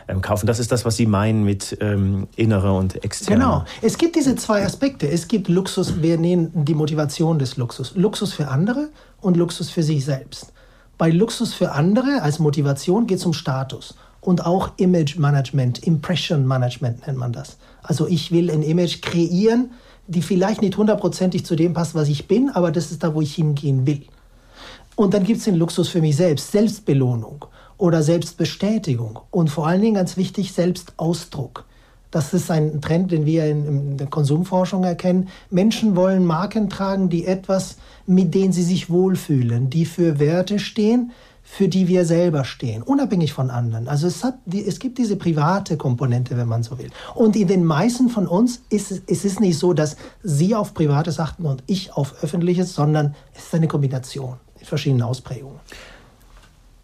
[0.07, 0.47] ähm, kaufen.
[0.47, 3.39] Das ist das, was Sie meinen mit ähm, innere und externe.
[3.39, 3.65] Genau.
[3.81, 5.07] Es gibt diese zwei Aspekte.
[5.07, 7.95] Es gibt Luxus, wir nehmen die Motivation des Luxus.
[7.95, 8.89] Luxus für andere
[9.21, 10.51] und Luxus für sich selbst.
[10.97, 16.45] Bei Luxus für andere als Motivation geht es um Status und auch Image Management, Impression
[16.45, 17.57] Management nennt man das.
[17.81, 19.71] Also ich will ein Image kreieren,
[20.07, 23.21] die vielleicht nicht hundertprozentig zu dem passt, was ich bin, aber das ist da, wo
[23.21, 24.03] ich hingehen will.
[24.99, 27.45] Und dann gibt es den Luxus für mich selbst, Selbstbelohnung
[27.77, 31.63] oder Selbstbestätigung und vor allen Dingen ganz wichtig, Selbstausdruck.
[32.11, 35.29] Das ist ein Trend, den wir in, der Konsumforschung erkennen.
[35.49, 37.77] Menschen wollen Marken tragen, die etwas,
[38.07, 41.11] mit denen sie sich wohlfühlen, die für Werte stehen,
[41.43, 43.87] für die wir selber stehen, unabhängig von anderen.
[43.87, 46.89] Also es, hat, es gibt diese private Komponente, wenn man so will.
[47.15, 50.73] Und in den meisten von uns ist es, es ist nicht so, dass Sie auf
[50.73, 55.59] Privates achten und ich auf Öffentliches, sondern es ist eine Kombination in verschiedenen Ausprägungen.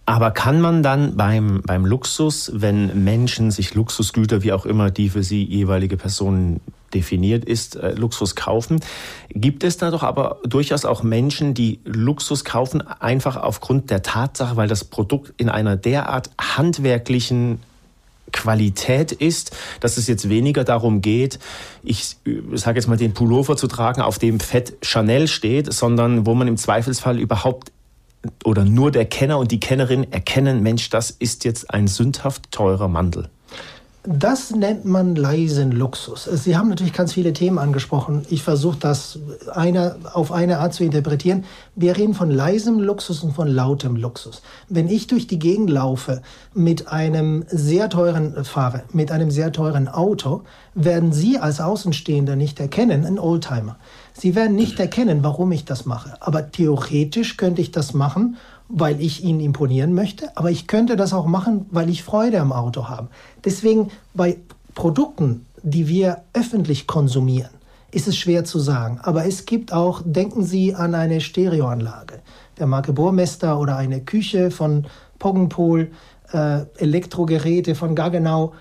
[0.08, 5.10] Aber kann man dann beim, beim Luxus, wenn Menschen sich Luxusgüter, wie auch immer die
[5.10, 6.62] für sie jeweilige Person
[6.94, 8.80] definiert ist, äh, Luxus kaufen,
[9.30, 14.56] gibt es da doch aber durchaus auch Menschen, die Luxus kaufen, einfach aufgrund der Tatsache,
[14.56, 17.60] weil das Produkt in einer derart handwerklichen
[18.36, 21.40] Qualität ist, dass es jetzt weniger darum geht,
[21.84, 22.18] ich
[22.54, 26.48] sage jetzt mal den Pullover zu tragen, auf dem Fett Chanel steht, sondern wo man
[26.48, 27.72] im Zweifelsfall überhaupt
[28.44, 32.88] oder nur der Kenner und die Kennerin erkennen, Mensch, das ist jetzt ein sündhaft teurer
[32.88, 33.30] Mantel.
[34.08, 36.26] Das nennt man leisen Luxus.
[36.26, 38.24] Sie haben natürlich ganz viele Themen angesprochen.
[38.30, 39.18] Ich versuche das
[39.52, 41.44] eine, auf eine Art zu interpretieren.
[41.76, 44.44] Wir reden von leisem Luxus und von lautem Luxus.
[44.70, 46.22] Wenn ich durch die Gegend laufe
[46.54, 50.44] mit einem sehr teuren fahre, mit einem sehr teuren Auto,
[50.76, 53.78] werden Sie als Außenstehender nicht erkennen, ein Oldtimer.
[54.14, 56.14] Sie werden nicht erkennen, warum ich das mache.
[56.20, 58.38] Aber theoretisch könnte ich das machen
[58.68, 62.52] weil ich ihnen imponieren möchte, aber ich könnte das auch machen, weil ich Freude am
[62.52, 63.10] Auto habe.
[63.44, 64.38] Deswegen bei
[64.74, 67.52] Produkten, die wir öffentlich konsumieren,
[67.92, 69.00] ist es schwer zu sagen.
[69.04, 72.22] Aber es gibt auch, denken Sie an eine Stereoanlage
[72.58, 74.86] der Marke Burmester oder eine Küche von
[75.20, 75.92] Poggenpol,
[76.32, 78.54] äh, Elektrogeräte von Gaggenau.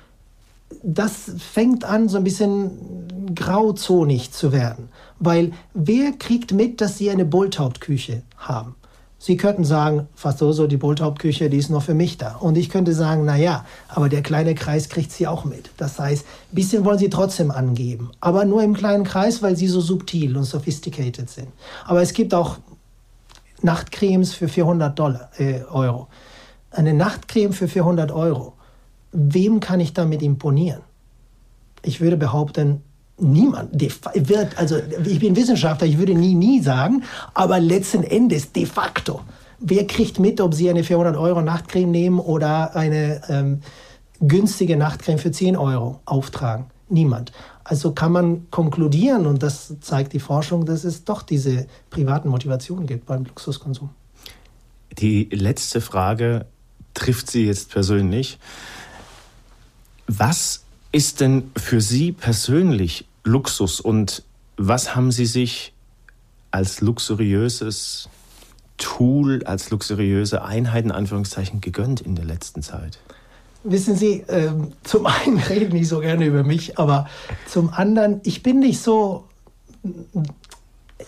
[0.83, 4.89] Das fängt an, so ein bisschen grauzonig zu werden.
[5.19, 8.75] Weil wer kriegt mit, dass Sie eine Bulltautküche haben?
[9.25, 12.35] Sie könnten sagen, fast so, so die Bulthauptküche, die ist nur für mich da.
[12.35, 15.71] Und ich könnte sagen, na ja, aber der kleine Kreis kriegt sie auch mit.
[15.79, 19.67] Das heißt, ein bisschen wollen sie trotzdem angeben, aber nur im kleinen Kreis, weil sie
[19.67, 21.49] so subtil und sophisticated sind.
[21.87, 22.59] Aber es gibt auch
[23.63, 26.09] Nachtcremes für 400 Dollar, äh, Euro.
[26.71, 28.53] Eine Nachtcreme für 400 Euro.
[29.11, 30.83] Wem kann ich damit imponieren?
[31.81, 32.83] Ich würde behaupten,
[33.19, 38.67] Niemand wird, also ich bin Wissenschaftler, ich würde nie, nie sagen, aber letzten Endes de
[38.67, 39.21] facto,
[39.61, 43.61] wer kriegt mit, ob Sie eine 400 Euro Nachtcreme nehmen oder eine ähm,
[44.21, 46.67] günstige Nachtcreme für 10 Euro auftragen?
[46.89, 47.33] Niemand.
[47.63, 52.87] Also kann man konkludieren, und das zeigt die Forschung, dass es doch diese privaten Motivationen
[52.87, 53.91] gibt beim Luxuskonsum.
[54.99, 56.47] Die letzte Frage
[56.93, 58.39] trifft Sie jetzt persönlich.
[60.07, 60.64] Was
[60.95, 64.23] ist denn für Sie persönlich Luxus und
[64.57, 65.73] was haben Sie sich
[66.53, 68.09] als luxuriöses
[68.79, 73.01] Tool, als luxuriöse Einheit in Anführungszeichen gegönnt in der letzten Zeit?
[73.65, 74.53] Wissen Sie, äh,
[74.85, 77.09] zum einen rede ich so gerne über mich, aber
[77.49, 79.25] zum anderen, ich bin nicht so,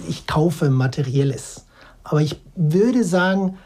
[0.08, 1.64] ich kaufe Materielles.
[2.02, 3.56] Aber ich würde sagen,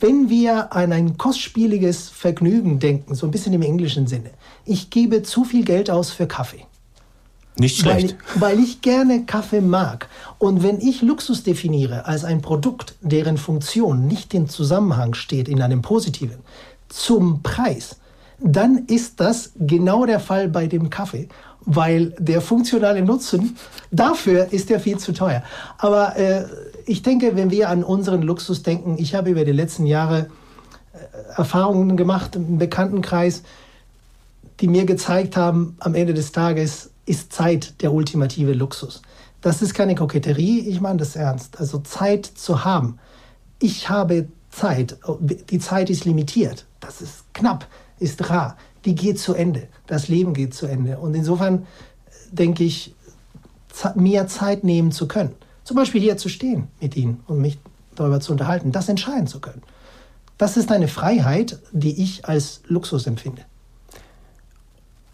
[0.00, 4.30] wenn wir an ein kostspieliges Vergnügen denken, so ein bisschen im englischen Sinne,
[4.64, 6.66] ich gebe zu viel Geld aus für Kaffee.
[7.58, 8.16] Nicht schlecht.
[8.36, 10.08] Weil, weil, ich gerne Kaffee mag.
[10.38, 15.60] Und wenn ich Luxus definiere als ein Produkt, deren Funktion nicht im Zusammenhang steht in
[15.60, 16.38] einem positiven,
[16.88, 17.96] zum Preis,
[18.38, 21.28] dann ist das genau der Fall bei dem Kaffee,
[21.60, 23.56] weil der funktionale Nutzen
[23.90, 25.42] dafür ist er viel zu teuer.
[25.76, 26.44] Aber äh,
[26.90, 30.26] ich denke, wenn wir an unseren Luxus denken, ich habe über die letzten Jahre
[30.92, 33.44] äh, Erfahrungen gemacht im Bekanntenkreis,
[34.58, 39.02] die mir gezeigt haben, am Ende des Tages ist Zeit der ultimative Luxus.
[39.40, 41.60] Das ist keine Koketterie, ich meine das ernst.
[41.60, 42.98] Also Zeit zu haben.
[43.60, 44.98] Ich habe Zeit.
[45.20, 46.66] Die Zeit ist limitiert.
[46.80, 47.68] Das ist knapp,
[48.00, 48.56] ist rar.
[48.84, 49.68] Die geht zu Ende.
[49.86, 50.98] Das Leben geht zu Ende.
[50.98, 51.68] Und insofern
[52.32, 52.96] denke ich,
[53.94, 55.36] mehr Zeit nehmen zu können.
[55.70, 57.56] Zum Beispiel hier zu stehen mit Ihnen und mich
[57.94, 59.62] darüber zu unterhalten, das entscheiden zu können.
[60.36, 63.44] Das ist eine Freiheit, die ich als Luxus empfinde.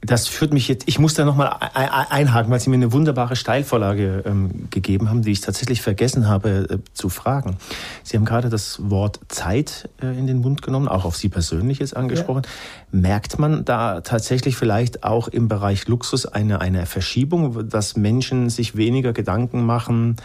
[0.07, 4.23] Das führt mich jetzt, ich muss da nochmal einhaken, weil Sie mir eine wunderbare Steilvorlage
[4.25, 7.57] ähm, gegeben haben, die ich tatsächlich vergessen habe äh, zu fragen.
[8.05, 11.81] Sie haben gerade das Wort Zeit äh, in den Mund genommen, auch auf Sie persönlich
[11.81, 12.43] jetzt angesprochen.
[12.45, 13.01] Ja.
[13.01, 18.77] Merkt man da tatsächlich vielleicht auch im Bereich Luxus eine, eine Verschiebung, dass Menschen sich
[18.77, 20.17] weniger Gedanken machen,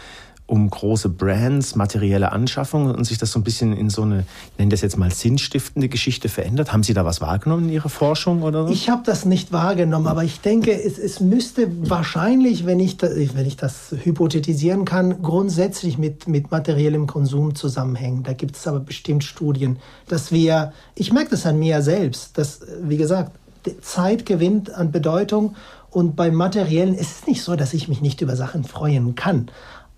[0.52, 4.26] um große Brands, materielle Anschaffungen und sich das so ein bisschen in so eine,
[4.58, 6.74] nenne das jetzt mal sinnstiftende Geschichte verändert?
[6.74, 8.72] Haben Sie da was wahrgenommen in Ihrer Forschung oder so?
[8.72, 13.12] Ich habe das nicht wahrgenommen, aber ich denke, es, es müsste wahrscheinlich, wenn ich, das,
[13.16, 18.22] wenn ich das hypothetisieren kann, grundsätzlich mit, mit materiellem Konsum zusammenhängen.
[18.22, 22.60] Da gibt es aber bestimmt Studien, dass wir, ich merke das an mir selbst, dass,
[22.82, 23.32] wie gesagt,
[23.80, 25.56] Zeit gewinnt an Bedeutung
[25.92, 29.50] und beim Materiellen ist es nicht so, dass ich mich nicht über Sachen freuen kann.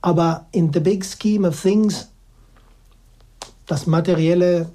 [0.05, 2.11] Aber in the big scheme of things,
[3.65, 4.69] das Materielle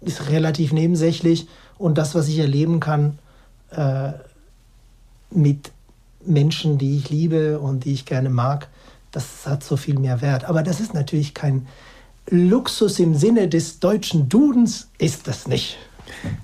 [0.00, 3.18] ist relativ nebensächlich und das, was ich erleben kann
[3.72, 4.12] äh,
[5.32, 5.72] mit
[6.24, 8.68] Menschen, die ich liebe und die ich gerne mag,
[9.10, 10.44] das hat so viel mehr Wert.
[10.44, 11.66] Aber das ist natürlich kein
[12.30, 15.78] Luxus im Sinne des deutschen Dudens, ist das nicht.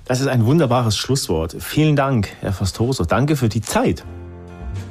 [0.03, 1.55] Das ist ein wunderbares Schlusswort.
[1.59, 3.05] Vielen Dank, Herr Fastoso.
[3.05, 4.03] Danke für die Zeit.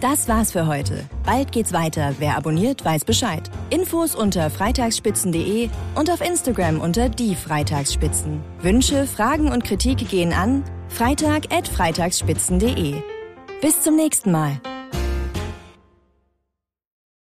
[0.01, 1.05] Das war's für heute.
[1.27, 2.15] Bald geht's weiter.
[2.19, 3.51] Wer abonniert, weiß Bescheid.
[3.69, 8.41] Infos unter freitagsspitzen.de und auf Instagram unter die Freitagsspitzen.
[8.63, 12.95] Wünsche, Fragen und Kritik gehen an freitag@freitagsspitzen.de.
[13.61, 14.59] Bis zum nächsten Mal.